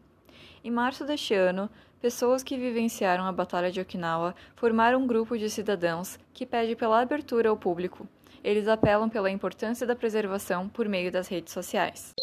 Em 0.62 0.70
março 0.70 1.06
deste 1.06 1.34
ano, 1.34 1.70
pessoas 2.01 2.44
que 2.44 2.58
vivenciaram 2.58 3.25
a 3.25 3.32
Batalha 3.32 3.72
de 3.72 3.80
Okinawa 3.80 4.36
formaram 4.56 5.01
um 5.01 5.08
grupo 5.08 5.38
de 5.38 5.50
cidadãos 5.50 6.20
que 6.34 6.46
pede 6.46 6.75
pela 6.75 7.00
abertura 7.00 7.50
ao 7.50 7.56
público. 7.56 8.08
Eles 8.44 8.68
apelam 8.68 9.10
pela 9.10 9.32
importância 9.32 9.88
da 9.88 9.96
preservação 9.96 10.68
por 10.68 10.88
meio 10.88 11.12
das 11.12 11.30
redes 11.30 11.54
sociais. 11.54 12.13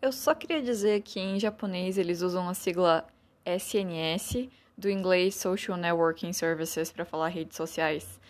Eu 0.00 0.12
só 0.12 0.34
queria 0.34 0.62
dizer 0.62 1.02
que 1.02 1.18
em 1.18 1.38
japonês 1.38 1.98
eles 1.98 2.22
usam 2.22 2.48
a 2.48 2.54
sigla 2.54 3.06
SNS, 3.44 4.48
do 4.78 4.88
inglês 4.88 5.34
Social 5.34 5.76
Networking 5.76 6.32
Services, 6.32 6.92
para 6.92 7.04
falar 7.04 7.28
redes 7.28 7.56
sociais. 7.56 8.20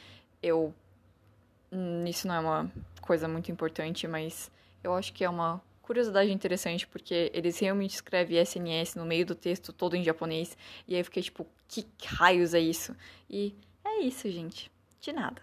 Eu. 0.43 0.75
Hum, 1.71 2.05
isso 2.07 2.27
não 2.29 2.35
é 2.35 2.41
uma 2.41 2.73
coisa 3.01 3.27
muito 3.27 3.51
importante, 3.51 4.07
mas 4.07 4.51
eu 4.85 4.95
acho 4.95 5.13
que 5.15 5.25
é 5.25 5.31
uma 5.31 5.63
curiosidade 5.83 6.33
interessante, 6.33 6.87
porque 6.87 7.31
eles 7.35 7.59
realmente 7.59 7.95
escrevem 7.95 8.39
SNS 8.39 8.95
no 8.95 9.05
meio 9.05 9.27
do 9.27 9.35
texto 9.35 9.73
todo 9.73 9.97
em 9.97 10.03
japonês, 10.03 10.57
e 10.89 10.95
aí 10.95 11.01
eu 11.01 11.05
fiquei 11.05 11.23
tipo, 11.23 11.47
que 11.69 11.85
raios 12.05 12.55
é 12.55 12.61
isso? 12.61 12.97
E 13.29 13.55
é 13.85 14.01
isso, 14.01 14.31
gente. 14.31 14.71
De 15.01 15.13
nada. 15.13 15.43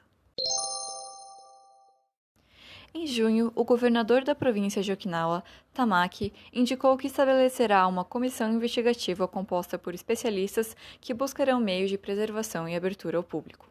Em 2.92 3.06
junho, 3.06 3.52
o 3.56 3.64
governador 3.64 4.24
da 4.24 4.34
província 4.34 4.82
de 4.82 4.92
Okinawa, 4.92 5.44
Tamaki, 5.74 6.34
indicou 6.52 6.98
que 6.98 7.06
estabelecerá 7.06 7.86
uma 7.86 8.04
comissão 8.04 8.52
investigativa 8.52 9.28
composta 9.28 9.78
por 9.78 9.94
especialistas 9.94 10.76
que 11.00 11.14
buscarão 11.14 11.60
meios 11.60 11.92
de 11.92 12.00
preservação 12.00 12.68
e 12.68 12.76
abertura 12.76 13.18
ao 13.18 13.24
público. 13.24 13.70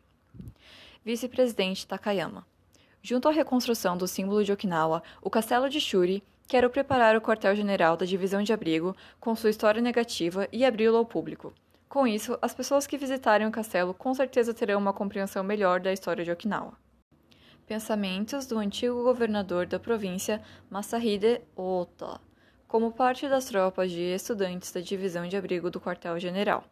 Vice-presidente 1.04 1.84
Takayama. 1.84 2.46
Junto 3.02 3.28
à 3.28 3.32
reconstrução 3.32 3.96
do 3.96 4.06
símbolo 4.06 4.44
de 4.44 4.52
Okinawa, 4.52 5.02
o 5.20 5.30
castelo 5.30 5.68
de 5.68 5.80
Shuri 5.80 6.22
Quero 6.48 6.70
preparar 6.70 7.14
o 7.14 7.20
quartel-general 7.20 7.94
da 7.94 8.06
divisão 8.06 8.42
de 8.42 8.54
abrigo 8.54 8.96
com 9.20 9.36
sua 9.36 9.50
história 9.50 9.82
negativa 9.82 10.48
e 10.50 10.64
abri-lo 10.64 10.96
ao 10.96 11.04
público. 11.04 11.52
Com 11.90 12.06
isso, 12.06 12.38
as 12.40 12.54
pessoas 12.54 12.86
que 12.86 12.96
visitarem 12.96 13.46
o 13.46 13.50
castelo 13.50 13.92
com 13.92 14.14
certeza 14.14 14.54
terão 14.54 14.78
uma 14.78 14.94
compreensão 14.94 15.44
melhor 15.44 15.78
da 15.78 15.92
história 15.92 16.24
de 16.24 16.30
Okinawa. 16.30 16.72
Pensamentos 17.66 18.46
do 18.46 18.56
antigo 18.56 19.02
governador 19.02 19.66
da 19.66 19.78
província 19.78 20.40
Masahide 20.70 21.42
Ota, 21.54 22.18
como 22.66 22.92
parte 22.92 23.28
das 23.28 23.44
tropas 23.44 23.90
de 23.90 24.00
estudantes 24.00 24.72
da 24.72 24.80
divisão 24.80 25.28
de 25.28 25.36
abrigo 25.36 25.70
do 25.70 25.78
quartel-general. 25.78 26.64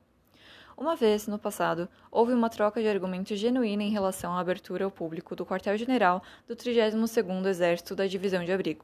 Uma 0.74 0.96
vez, 0.96 1.26
no 1.26 1.38
passado, 1.38 1.86
houve 2.10 2.32
uma 2.32 2.48
troca 2.48 2.80
de 2.80 2.88
argumentos 2.88 3.38
genuína 3.38 3.82
em 3.82 3.90
relação 3.90 4.32
à 4.32 4.40
abertura 4.40 4.86
ao 4.86 4.90
público 4.90 5.36
do 5.36 5.44
quartel-general 5.44 6.22
do 6.48 6.56
32º 6.56 7.46
Exército 7.46 7.94
da 7.94 8.06
Divisão 8.06 8.42
de 8.42 8.52
Abrigo. 8.52 8.82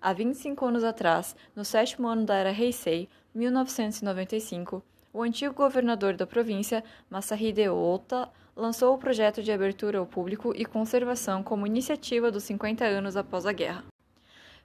Há 0.00 0.12
25 0.12 0.66
anos 0.66 0.84
atrás, 0.84 1.34
no 1.54 1.64
sétimo 1.64 2.08
ano 2.08 2.24
da 2.24 2.34
era 2.34 2.52
Heisei, 2.52 3.08
1995, 3.34 4.82
o 5.12 5.22
antigo 5.22 5.54
governador 5.54 6.14
da 6.14 6.26
província, 6.26 6.82
Masahide 7.08 7.68
Ota, 7.68 8.28
lançou 8.56 8.94
o 8.94 8.98
projeto 8.98 9.42
de 9.42 9.52
abertura 9.52 9.98
ao 9.98 10.06
público 10.06 10.52
e 10.56 10.64
conservação 10.64 11.42
como 11.42 11.66
iniciativa 11.66 12.30
dos 12.30 12.44
50 12.44 12.84
anos 12.84 13.16
após 13.16 13.46
a 13.46 13.52
guerra. 13.52 13.84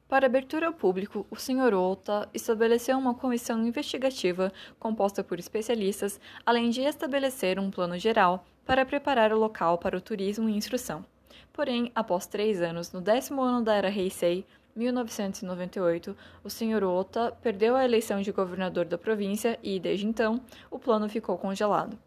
Para 0.08 0.26
abertura 0.26 0.66
ao 0.66 0.74
público, 0.74 1.28
o 1.30 1.36
Sr. 1.36 1.76
Ota 1.76 2.28
estabeleceu 2.34 2.98
uma 2.98 3.14
comissão 3.14 3.64
investigativa 3.64 4.52
composta 4.80 5.24
por 5.24 5.38
especialistas, 5.38 6.20
além 6.44 6.72
de 6.72 6.82
estabelecer 6.82 7.60
um 7.60 7.70
plano 7.70 7.96
geral 7.96 8.44
para 8.66 8.84
preparar 8.84 9.32
o 9.32 9.38
local 9.38 9.78
para 9.78 9.96
o 9.96 10.02
turismo 10.02 10.50
e 10.50 10.58
instrução. 10.58 11.06
Porém, 11.54 11.92
após 11.94 12.26
três 12.26 12.60
anos, 12.60 12.92
no 12.92 13.02
décimo 13.02 13.42
ano 13.42 13.64
da 13.64 13.76
era 13.76 13.90
Heisei, 13.90 14.48
1998, 14.76 16.16
o 16.44 16.50
Sr. 16.50 16.84
Ota 16.84 17.32
perdeu 17.42 17.76
a 17.76 17.84
eleição 17.84 18.22
de 18.22 18.32
governador 18.32 18.86
da 18.86 18.98
província 18.98 19.60
e, 19.62 19.80
desde 19.80 20.06
então, 20.06 20.40
o 20.70 20.80
plano 20.80 21.10
ficou 21.10 21.38
congelado. 21.38 21.98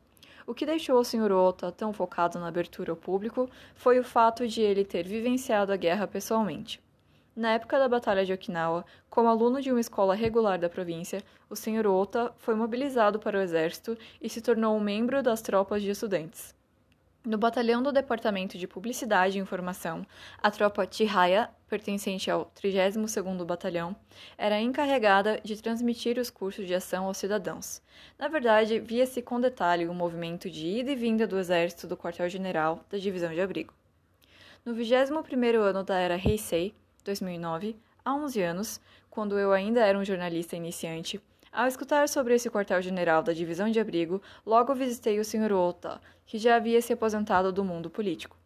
O 0.46 0.54
que 0.54 0.66
deixou 0.66 0.98
o 0.98 1.04
Sr. 1.04 1.32
Ota 1.32 1.70
tão 1.70 1.92
focado 1.92 2.38
na 2.38 2.48
abertura 2.48 2.92
ao 2.92 2.96
público 2.96 3.48
foi 3.74 3.98
o 3.98 4.04
fato 4.04 4.46
de 4.46 4.60
ele 4.60 4.84
ter 4.84 5.06
vivenciado 5.06 5.72
a 5.72 5.76
guerra 5.76 6.06
pessoalmente. 6.06 6.80
Na 7.34 7.52
época 7.52 7.78
da 7.78 7.88
Batalha 7.88 8.26
de 8.26 8.32
Okinawa, 8.32 8.84
como 9.08 9.28
aluno 9.28 9.60
de 9.60 9.70
uma 9.70 9.80
escola 9.80 10.14
regular 10.14 10.58
da 10.58 10.68
província, 10.68 11.22
o 11.48 11.56
Sr. 11.56 11.86
Ota 11.86 12.32
foi 12.36 12.54
mobilizado 12.54 13.18
para 13.18 13.38
o 13.38 13.40
exército 13.40 13.96
e 14.20 14.28
se 14.28 14.42
tornou 14.42 14.76
um 14.76 14.80
membro 14.80 15.22
das 15.22 15.40
tropas 15.40 15.80
de 15.80 15.90
estudantes. 15.90 16.54
No 17.24 17.38
batalhão 17.38 17.80
do 17.80 17.92
Departamento 17.92 18.58
de 18.58 18.66
Publicidade 18.66 19.38
e 19.38 19.40
Informação, 19.40 20.04
a 20.42 20.50
tropa 20.50 20.88
Chihaya, 20.90 21.48
pertencente 21.68 22.28
ao 22.28 22.50
32º 22.60 23.44
Batalhão, 23.44 23.94
era 24.36 24.60
encarregada 24.60 25.40
de 25.44 25.62
transmitir 25.62 26.18
os 26.18 26.30
cursos 26.30 26.66
de 26.66 26.74
ação 26.74 27.04
aos 27.04 27.18
cidadãos. 27.18 27.80
Na 28.18 28.26
verdade, 28.26 28.80
via-se 28.80 29.22
com 29.22 29.40
detalhe 29.40 29.86
o 29.86 29.94
movimento 29.94 30.50
de 30.50 30.66
ida 30.66 30.90
e 30.90 30.96
vinda 30.96 31.24
do 31.24 31.38
exército 31.38 31.86
do 31.86 31.96
quartel-general 31.96 32.84
da 32.90 32.98
divisão 32.98 33.32
de 33.32 33.40
abrigo. 33.40 33.72
No 34.64 34.74
21º 34.74 35.60
ano 35.60 35.84
da 35.84 35.96
era 35.96 36.16
Heisei, 36.16 36.74
2009, 37.04 37.76
há 38.04 38.16
11 38.16 38.42
anos, 38.42 38.80
quando 39.08 39.38
eu 39.38 39.52
ainda 39.52 39.86
era 39.86 39.96
um 39.96 40.04
jornalista 40.04 40.56
iniciante, 40.56 41.20
ao 41.52 41.66
escutar 41.66 42.08
sobre 42.08 42.34
esse 42.34 42.48
quartel-general 42.48 43.22
da 43.22 43.34
divisão 43.34 43.70
de 43.70 43.78
abrigo, 43.78 44.22
logo 44.44 44.74
visitei 44.74 45.20
o 45.20 45.24
Sr. 45.24 45.52
Ota, 45.52 46.00
que 46.24 46.38
já 46.38 46.56
havia 46.56 46.80
se 46.80 46.94
aposentado 46.94 47.52
do 47.52 47.62
mundo 47.62 47.90
político. 47.90 48.38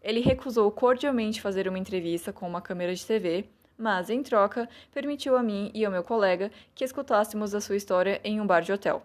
Ele 0.00 0.20
recusou 0.20 0.70
cordialmente 0.70 1.42
fazer 1.42 1.68
uma 1.68 1.78
entrevista 1.78 2.32
com 2.32 2.48
uma 2.48 2.62
câmera 2.62 2.94
de 2.94 3.04
TV, 3.04 3.44
mas, 3.76 4.08
em 4.08 4.22
troca, 4.22 4.68
permitiu 4.92 5.36
a 5.36 5.42
mim 5.42 5.70
e 5.74 5.84
ao 5.84 5.92
meu 5.92 6.02
colega 6.02 6.50
que 6.74 6.84
escutássemos 6.84 7.54
a 7.54 7.60
sua 7.60 7.76
história 7.76 8.18
em 8.24 8.40
um 8.40 8.46
bar 8.46 8.62
de 8.62 8.72
hotel. 8.72 9.02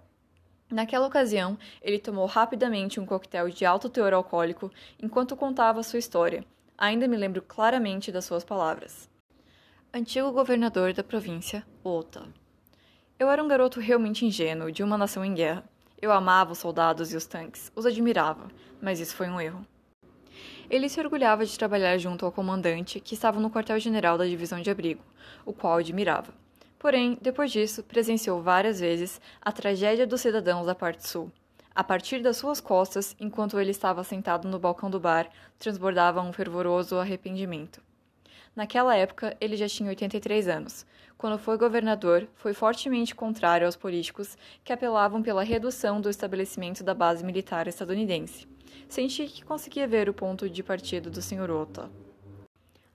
Naquela 0.71 1.07
ocasião, 1.07 1.57
ele 1.81 1.99
tomou 1.99 2.27
rapidamente 2.27 2.99
um 2.99 3.05
coquetel 3.05 3.49
de 3.49 3.65
alto 3.65 3.89
teor 3.89 4.13
alcoólico 4.13 4.71
enquanto 5.01 5.35
contava 5.35 5.83
sua 5.83 5.99
história. 5.99 6.45
Ainda 6.77 7.07
me 7.07 7.17
lembro 7.17 7.41
claramente 7.41 8.11
das 8.11 8.23
suas 8.23 8.43
palavras. 8.43 9.09
Antigo 9.93 10.31
governador 10.31 10.93
da 10.93 11.03
província, 11.03 11.65
Ota. 11.83 12.27
Eu 13.19 13.29
era 13.29 13.43
um 13.43 13.49
garoto 13.49 13.81
realmente 13.81 14.25
ingênuo, 14.25 14.71
de 14.71 14.81
uma 14.81 14.97
nação 14.97 15.25
em 15.25 15.33
guerra. 15.33 15.65
Eu 16.01 16.09
amava 16.09 16.53
os 16.53 16.57
soldados 16.57 17.11
e 17.11 17.17
os 17.17 17.25
tanques, 17.25 17.69
os 17.75 17.85
admirava, 17.85 18.47
mas 18.81 19.01
isso 19.01 19.13
foi 19.13 19.27
um 19.27 19.41
erro. 19.41 19.67
Ele 20.69 20.87
se 20.87 21.01
orgulhava 21.01 21.45
de 21.45 21.59
trabalhar 21.59 21.97
junto 21.97 22.25
ao 22.25 22.31
comandante 22.31 23.01
que 23.01 23.13
estava 23.13 23.37
no 23.37 23.51
quartel-general 23.51 24.17
da 24.17 24.25
divisão 24.25 24.61
de 24.61 24.71
abrigo, 24.71 25.03
o 25.45 25.51
qual 25.51 25.79
admirava. 25.79 26.33
Porém, 26.79 27.17
depois 27.21 27.51
disso, 27.51 27.83
presenciou 27.83 28.41
várias 28.41 28.79
vezes 28.79 29.19
a 29.41 29.51
tragédia 29.51 30.07
dos 30.07 30.21
cidadãos 30.21 30.65
da 30.65 30.73
parte 30.73 31.05
sul. 31.05 31.29
A 31.75 31.83
partir 31.83 32.21
das 32.21 32.37
suas 32.37 32.61
costas, 32.61 33.17
enquanto 33.19 33.59
ele 33.59 33.71
estava 33.71 34.01
sentado 34.01 34.47
no 34.47 34.57
balcão 34.57 34.89
do 34.89 34.99
bar, 34.99 35.29
transbordava 35.57 36.21
um 36.21 36.31
fervoroso 36.31 36.97
arrependimento. 36.97 37.81
Naquela 38.55 38.95
época, 38.95 39.35
ele 39.39 39.57
já 39.57 39.67
tinha 39.67 39.89
83 39.89 40.47
anos. 40.47 40.85
Quando 41.19 41.37
foi 41.37 41.57
governador, 41.57 42.29
foi 42.33 42.53
fortemente 42.53 43.13
contrário 43.13 43.67
aos 43.67 43.75
políticos 43.75 44.37
que 44.63 44.71
apelavam 44.71 45.21
pela 45.21 45.43
redução 45.43 45.99
do 45.99 46.09
estabelecimento 46.09 46.81
da 46.81 46.93
base 46.93 47.25
militar 47.25 47.67
estadunidense. 47.67 48.47
Senti 48.87 49.25
que 49.25 49.43
conseguia 49.43 49.85
ver 49.85 50.07
o 50.07 50.13
ponto 50.13 50.49
de 50.49 50.63
partida 50.63 51.09
do 51.09 51.21
Sr. 51.21 51.51
Ota. 51.51 51.91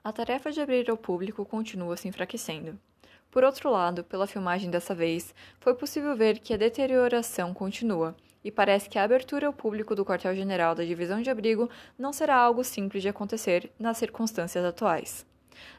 A 0.02 0.10
tarefa 0.10 0.50
de 0.50 0.58
abrir 0.58 0.88
ao 0.88 0.96
público 0.96 1.44
continua 1.44 1.98
se 1.98 2.08
enfraquecendo. 2.08 2.78
Por 3.30 3.44
outro 3.44 3.70
lado, 3.70 4.02
pela 4.02 4.26
filmagem 4.26 4.70
dessa 4.70 4.94
vez, 4.94 5.34
foi 5.60 5.74
possível 5.74 6.16
ver 6.16 6.38
que 6.38 6.54
a 6.54 6.56
deterioração 6.56 7.52
continua, 7.52 8.16
e 8.42 8.50
parece 8.50 8.88
que 8.88 8.98
a 8.98 9.02
abertura 9.02 9.48
ao 9.48 9.52
público 9.52 9.94
do 9.94 10.02
quartel-general 10.02 10.74
da 10.74 10.82
divisão 10.82 11.20
de 11.20 11.28
abrigo 11.28 11.68
não 11.98 12.10
será 12.10 12.36
algo 12.36 12.64
simples 12.64 13.02
de 13.02 13.08
acontecer 13.10 13.70
nas 13.78 13.98
circunstâncias 13.98 14.64
atuais. 14.64 15.26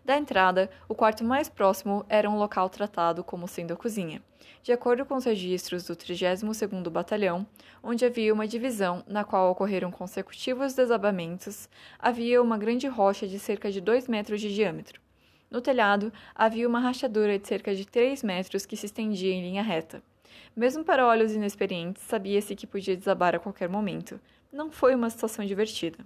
Da 0.04 0.18
entrada, 0.18 0.70
o 0.88 0.96
quarto 0.96 1.24
mais 1.24 1.50
próximo 1.50 2.06
era 2.10 2.30
um 2.30 2.38
local 2.38 2.70
tratado 2.70 3.24
como 3.24 3.48
sendo 3.48 3.74
a 3.74 3.78
cozinha. 3.78 4.22
De 4.62 4.72
acordo 4.72 5.06
com 5.06 5.16
os 5.16 5.26
registros 5.26 5.86
do 5.86 5.96
32º 5.96 6.90
Batalhão, 6.90 7.46
onde 7.84 8.06
havia 8.06 8.34
uma 8.34 8.48
divisão 8.48 9.04
na 9.08 9.24
qual 9.24 9.52
ocorreram 9.52 9.92
consecutivos 9.92 10.74
desabamentos, 10.74 11.70
havia 12.00 12.42
uma 12.42 12.58
grande 12.58 12.88
rocha 12.88 13.28
de 13.28 13.38
cerca 13.38 13.72
de 13.72 13.80
2 13.80 14.08
metros 14.08 14.42
de 14.42 14.54
diâmetro. 14.54 15.00
No 15.52 15.62
telhado, 15.62 16.12
havia 16.34 16.68
uma 16.68 16.80
rachadura 16.80 17.38
de 17.38 17.48
cerca 17.48 17.76
de 17.76 17.86
3 17.86 18.24
metros 18.24 18.66
que 18.66 18.76
se 18.76 18.88
estendia 18.88 19.34
em 19.34 19.42
linha 19.42 19.62
reta. 19.62 20.02
Mesmo 20.56 20.84
para 20.84 21.06
olhos 21.06 21.34
inexperientes, 21.34 22.04
sabia-se 22.04 22.56
que 22.56 22.66
podia 22.66 22.98
desabar 22.98 23.36
a 23.36 23.40
qualquer 23.40 23.70
momento. 23.70 24.20
Não 24.52 24.72
foi 24.72 24.96
uma 24.96 25.10
situação 25.10 25.46
divertida. 25.46 26.00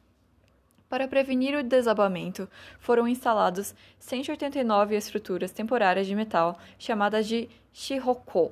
Para 0.90 1.08
prevenir 1.08 1.56
o 1.56 1.64
desabamento, 1.64 2.50
foram 2.80 3.08
instalados 3.08 3.76
189 4.00 4.96
estruturas 4.96 5.52
temporárias 5.52 6.08
de 6.08 6.16
metal 6.16 6.58
chamadas 6.80 7.28
de 7.28 7.48
shiroko 7.72 8.52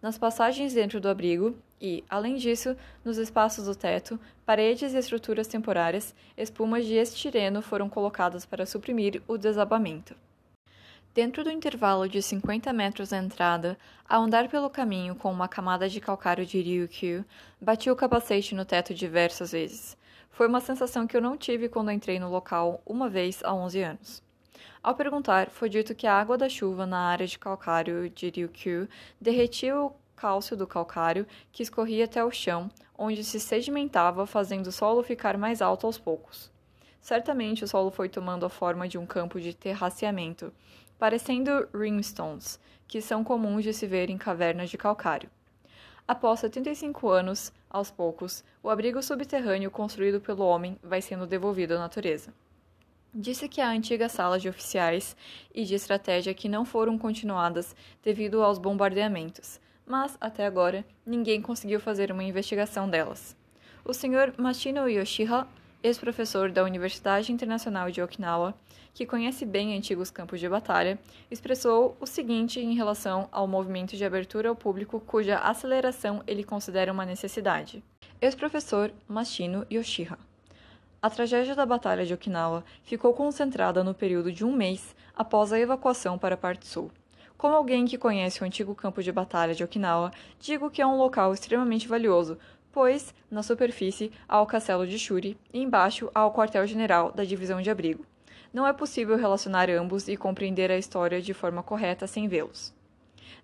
nas 0.00 0.16
passagens 0.16 0.74
dentro 0.74 1.00
do 1.00 1.08
abrigo 1.08 1.56
e, 1.80 2.04
além 2.08 2.36
disso, 2.36 2.76
nos 3.04 3.18
espaços 3.18 3.66
do 3.66 3.74
teto, 3.74 4.18
paredes 4.46 4.94
e 4.94 4.96
estruturas 4.96 5.48
temporárias, 5.48 6.14
espumas 6.36 6.86
de 6.86 6.94
estireno 6.94 7.60
foram 7.60 7.88
colocadas 7.88 8.46
para 8.46 8.64
suprimir 8.64 9.20
o 9.26 9.36
desabamento. 9.36 10.14
Dentro 11.12 11.42
do 11.42 11.50
intervalo 11.50 12.08
de 12.08 12.22
50 12.22 12.72
metros 12.72 13.08
da 13.08 13.18
entrada, 13.18 13.76
ao 14.08 14.22
andar 14.22 14.48
pelo 14.48 14.70
caminho 14.70 15.16
com 15.16 15.32
uma 15.32 15.48
camada 15.48 15.88
de 15.88 16.00
calcário 16.00 16.46
de 16.46 16.60
Ryukyu, 16.60 17.24
bati 17.60 17.90
o 17.90 17.96
capacete 17.96 18.54
no 18.54 18.64
teto 18.64 18.94
diversas 18.94 19.50
vezes. 19.50 20.00
Foi 20.32 20.48
uma 20.48 20.60
sensação 20.60 21.06
que 21.06 21.14
eu 21.14 21.20
não 21.20 21.36
tive 21.36 21.68
quando 21.68 21.90
entrei 21.90 22.18
no 22.18 22.30
local 22.30 22.80
uma 22.86 23.06
vez 23.06 23.44
há 23.44 23.54
11 23.54 23.82
anos. 23.82 24.22
Ao 24.82 24.94
perguntar, 24.94 25.50
foi 25.50 25.68
dito 25.68 25.94
que 25.94 26.06
a 26.06 26.18
água 26.18 26.38
da 26.38 26.48
chuva 26.48 26.86
na 26.86 26.98
área 26.98 27.26
de 27.26 27.38
calcário 27.38 28.08
de 28.08 28.30
Ryukyu 28.30 28.88
derretia 29.20 29.78
o 29.78 29.92
cálcio 30.16 30.56
do 30.56 30.66
calcário 30.66 31.26
que 31.52 31.62
escorria 31.62 32.06
até 32.06 32.24
o 32.24 32.30
chão, 32.30 32.70
onde 32.96 33.22
se 33.22 33.38
sedimentava, 33.38 34.26
fazendo 34.26 34.68
o 34.68 34.72
solo 34.72 35.02
ficar 35.02 35.36
mais 35.36 35.60
alto 35.60 35.86
aos 35.86 35.98
poucos. 35.98 36.50
Certamente 36.98 37.62
o 37.62 37.68
solo 37.68 37.90
foi 37.90 38.08
tomando 38.08 38.46
a 38.46 38.48
forma 38.48 38.88
de 38.88 38.96
um 38.96 39.04
campo 39.04 39.38
de 39.38 39.52
terraceamento, 39.52 40.50
parecendo 40.98 41.68
ringstones, 41.74 42.58
que 42.88 43.02
são 43.02 43.22
comuns 43.22 43.64
de 43.64 43.74
se 43.74 43.86
ver 43.86 44.08
em 44.08 44.16
cavernas 44.16 44.70
de 44.70 44.78
calcário. 44.78 45.28
Após 46.06 46.40
75 46.40 47.08
anos, 47.08 47.52
aos 47.70 47.90
poucos, 47.90 48.44
o 48.62 48.68
abrigo 48.68 49.02
subterrâneo 49.02 49.70
construído 49.70 50.20
pelo 50.20 50.44
homem 50.44 50.76
vai 50.82 51.00
sendo 51.00 51.26
devolvido 51.26 51.74
à 51.74 51.78
natureza. 51.78 52.34
Disse 53.14 53.48
que 53.48 53.60
há 53.60 53.68
antigas 53.68 54.12
salas 54.12 54.42
de 54.42 54.48
oficiais 54.48 55.16
e 55.54 55.64
de 55.64 55.74
estratégia 55.74 56.34
que 56.34 56.48
não 56.48 56.64
foram 56.64 56.98
continuadas 56.98 57.76
devido 58.02 58.42
aos 58.42 58.58
bombardeamentos, 58.58 59.60
mas, 59.86 60.16
até 60.20 60.46
agora, 60.46 60.84
ninguém 61.04 61.40
conseguiu 61.40 61.78
fazer 61.78 62.10
uma 62.10 62.24
investigação 62.24 62.88
delas. 62.88 63.36
O 63.84 63.92
Sr. 63.92 64.34
Machino 64.38 64.88
Yoshihara 64.88 65.46
ex-professor 65.82 66.50
da 66.50 66.62
Universidade 66.62 67.32
Internacional 67.32 67.90
de 67.90 68.00
Okinawa, 68.00 68.54
que 68.94 69.04
conhece 69.04 69.44
bem 69.44 69.76
antigos 69.76 70.10
campos 70.10 70.38
de 70.38 70.48
batalha, 70.48 70.98
expressou 71.30 71.96
o 71.98 72.06
seguinte 72.06 72.60
em 72.60 72.74
relação 72.74 73.28
ao 73.32 73.48
movimento 73.48 73.96
de 73.96 74.04
abertura 74.04 74.48
ao 74.48 74.56
público 74.56 75.00
cuja 75.00 75.38
aceleração 75.38 76.22
ele 76.26 76.44
considera 76.44 76.92
uma 76.92 77.06
necessidade. 77.06 77.82
Ex-professor 78.20 78.92
Machino 79.08 79.66
Yoshihara. 79.70 80.20
A 81.00 81.10
tragédia 81.10 81.56
da 81.56 81.66
Batalha 81.66 82.06
de 82.06 82.14
Okinawa 82.14 82.64
ficou 82.84 83.12
concentrada 83.12 83.82
no 83.82 83.92
período 83.92 84.30
de 84.30 84.44
um 84.44 84.54
mês 84.54 84.94
após 85.16 85.52
a 85.52 85.58
evacuação 85.58 86.16
para 86.16 86.36
a 86.36 86.38
parte 86.38 86.68
sul. 86.68 86.92
Como 87.36 87.56
alguém 87.56 87.86
que 87.86 87.98
conhece 87.98 88.40
o 88.40 88.46
antigo 88.46 88.72
campo 88.72 89.02
de 89.02 89.10
batalha 89.10 89.52
de 89.52 89.64
Okinawa, 89.64 90.12
digo 90.38 90.70
que 90.70 90.80
é 90.80 90.86
um 90.86 90.96
local 90.96 91.34
extremamente 91.34 91.88
valioso, 91.88 92.38
pois, 92.72 93.14
na 93.30 93.42
superfície, 93.42 94.10
há 94.26 94.40
o 94.40 94.46
castelo 94.46 94.86
de 94.86 94.98
Shuri 94.98 95.36
e 95.52 95.60
embaixo 95.60 96.10
há 96.14 96.26
o 96.26 96.32
quartel-general 96.32 97.12
da 97.12 97.24
divisão 97.24 97.60
de 97.60 97.70
abrigo. 97.70 98.04
Não 98.52 98.66
é 98.66 98.72
possível 98.72 99.16
relacionar 99.16 99.70
ambos 99.70 100.08
e 100.08 100.16
compreender 100.16 100.70
a 100.70 100.78
história 100.78 101.22
de 101.22 101.32
forma 101.32 101.62
correta 101.62 102.06
sem 102.06 102.26
vê-los. 102.28 102.74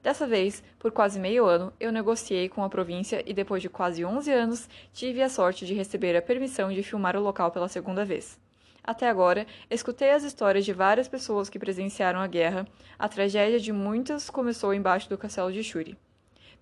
Dessa 0.02 0.26
vez, 0.26 0.62
por 0.78 0.92
quase 0.92 1.18
meio 1.18 1.44
ano, 1.44 1.72
eu 1.80 1.90
negociei 1.90 2.48
com 2.48 2.62
a 2.62 2.68
província 2.68 3.22
e 3.26 3.34
depois 3.34 3.60
de 3.60 3.68
quase 3.68 4.04
11 4.04 4.30
anos, 4.32 4.68
tive 4.92 5.22
a 5.22 5.28
sorte 5.28 5.66
de 5.66 5.74
receber 5.74 6.16
a 6.16 6.22
permissão 6.22 6.72
de 6.72 6.82
filmar 6.82 7.16
o 7.16 7.20
local 7.20 7.50
pela 7.50 7.68
segunda 7.68 8.04
vez. 8.04 8.38
Até 8.82 9.08
agora, 9.08 9.46
escutei 9.70 10.12
as 10.12 10.22
histórias 10.22 10.64
de 10.64 10.72
várias 10.72 11.08
pessoas 11.08 11.50
que 11.50 11.58
presenciaram 11.58 12.20
a 12.20 12.26
guerra. 12.26 12.66
A 12.98 13.08
tragédia 13.08 13.60
de 13.60 13.72
muitas 13.72 14.30
começou 14.30 14.72
embaixo 14.72 15.10
do 15.10 15.18
castelo 15.18 15.52
de 15.52 15.62
Shuri. 15.62 15.98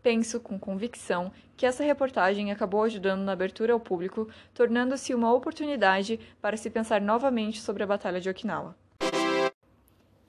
Penso 0.06 0.38
com 0.38 0.56
convicção 0.56 1.32
que 1.56 1.66
essa 1.66 1.82
reportagem 1.82 2.52
acabou 2.52 2.84
ajudando 2.84 3.22
na 3.22 3.32
abertura 3.32 3.72
ao 3.72 3.80
público, 3.80 4.28
tornando-se 4.54 5.12
uma 5.12 5.34
oportunidade 5.34 6.20
para 6.40 6.56
se 6.56 6.70
pensar 6.70 7.00
novamente 7.00 7.60
sobre 7.60 7.82
a 7.82 7.86
Batalha 7.88 8.20
de 8.20 8.30
Okinawa. 8.30 8.76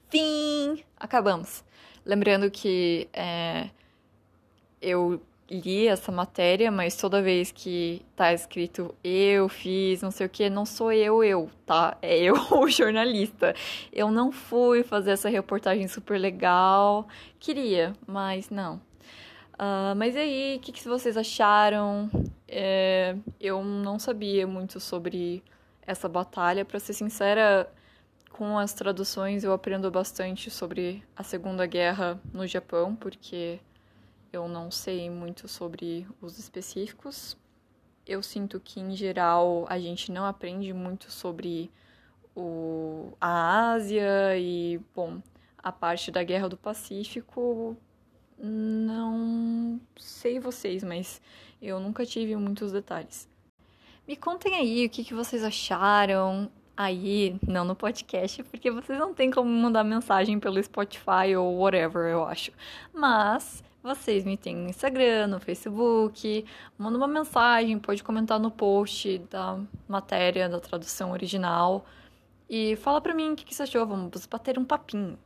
Fim! 0.08 0.82
acabamos. 0.96 1.62
Lembrando 2.04 2.50
que 2.50 3.08
é, 3.12 3.70
eu 4.82 5.22
li 5.48 5.86
essa 5.86 6.10
matéria, 6.10 6.72
mas 6.72 6.96
toda 6.96 7.22
vez 7.22 7.52
que 7.52 8.04
tá 8.16 8.32
escrito 8.32 8.92
eu 9.04 9.48
fiz, 9.48 10.02
não 10.02 10.10
sei 10.10 10.26
o 10.26 10.28
que, 10.28 10.50
não 10.50 10.66
sou 10.66 10.90
eu, 10.90 11.22
eu, 11.22 11.48
tá? 11.64 11.96
É 12.02 12.18
eu, 12.18 12.34
o 12.50 12.68
jornalista. 12.68 13.54
Eu 13.92 14.10
não 14.10 14.32
fui 14.32 14.82
fazer 14.82 15.12
essa 15.12 15.28
reportagem 15.28 15.86
super 15.86 16.18
legal. 16.18 17.06
Queria, 17.38 17.92
mas 18.08 18.50
não. 18.50 18.87
Uh, 19.58 19.94
mas 19.96 20.14
e 20.14 20.18
aí, 20.18 20.56
o 20.56 20.60
que, 20.60 20.70
que, 20.70 20.86
vocês 20.86 21.16
acharam? 21.16 22.08
É, 22.46 23.16
eu 23.40 23.64
não 23.64 23.98
sabia 23.98 24.46
muito 24.46 24.78
sobre 24.78 25.42
essa 25.82 26.08
batalha. 26.08 26.64
Para 26.64 26.78
ser 26.78 26.92
sincera, 26.92 27.68
com 28.30 28.56
as 28.56 28.72
traduções 28.72 29.42
eu 29.42 29.52
aprendo 29.52 29.90
bastante 29.90 30.48
sobre 30.48 31.02
a 31.16 31.24
Segunda 31.24 31.66
Guerra 31.66 32.20
no 32.32 32.46
Japão, 32.46 32.94
porque 32.94 33.58
eu 34.32 34.46
não 34.46 34.70
sei 34.70 35.10
muito 35.10 35.48
sobre 35.48 36.06
os 36.20 36.38
específicos. 36.38 37.36
Eu 38.06 38.22
sinto 38.22 38.60
que, 38.60 38.78
em 38.78 38.94
geral, 38.94 39.66
a 39.68 39.78
gente 39.78 40.12
não 40.12 40.24
aprende 40.24 40.72
muito 40.72 41.10
sobre 41.10 41.68
o, 42.34 43.12
a 43.20 43.72
Ásia 43.72 44.38
e, 44.38 44.80
bom, 44.94 45.20
a 45.58 45.72
parte 45.72 46.12
da 46.12 46.22
Guerra 46.22 46.48
do 46.48 46.56
Pacífico. 46.56 47.76
Não 48.38 49.80
sei 49.96 50.38
vocês, 50.38 50.84
mas 50.84 51.20
eu 51.60 51.80
nunca 51.80 52.06
tive 52.06 52.36
muitos 52.36 52.70
detalhes. 52.70 53.28
Me 54.06 54.16
contem 54.16 54.54
aí 54.54 54.86
o 54.86 54.90
que, 54.90 55.04
que 55.04 55.12
vocês 55.12 55.42
acharam 55.42 56.50
aí, 56.76 57.36
não 57.46 57.64
no 57.64 57.74
podcast, 57.74 58.42
porque 58.44 58.70
vocês 58.70 58.96
não 58.98 59.12
têm 59.12 59.30
como 59.32 59.50
mandar 59.50 59.82
mensagem 59.82 60.38
pelo 60.38 60.62
Spotify 60.62 61.34
ou 61.36 61.58
whatever, 61.58 62.08
eu 62.10 62.24
acho. 62.24 62.52
Mas 62.94 63.64
vocês 63.82 64.24
me 64.24 64.36
têm 64.36 64.56
no 64.56 64.68
Instagram, 64.68 65.26
no 65.26 65.40
Facebook, 65.40 66.44
manda 66.78 66.96
uma 66.96 67.08
mensagem, 67.08 67.78
pode 67.78 68.04
comentar 68.04 68.38
no 68.38 68.50
post 68.50 69.18
da 69.30 69.58
matéria, 69.88 70.48
da 70.48 70.60
tradução 70.60 71.10
original. 71.10 71.84
E 72.48 72.76
fala 72.76 73.00
pra 73.00 73.12
mim 73.12 73.32
o 73.32 73.36
que, 73.36 73.44
que 73.44 73.54
você 73.54 73.64
achou, 73.64 73.84
vamos 73.84 74.26
bater 74.26 74.58
um 74.58 74.64
papinho. 74.64 75.18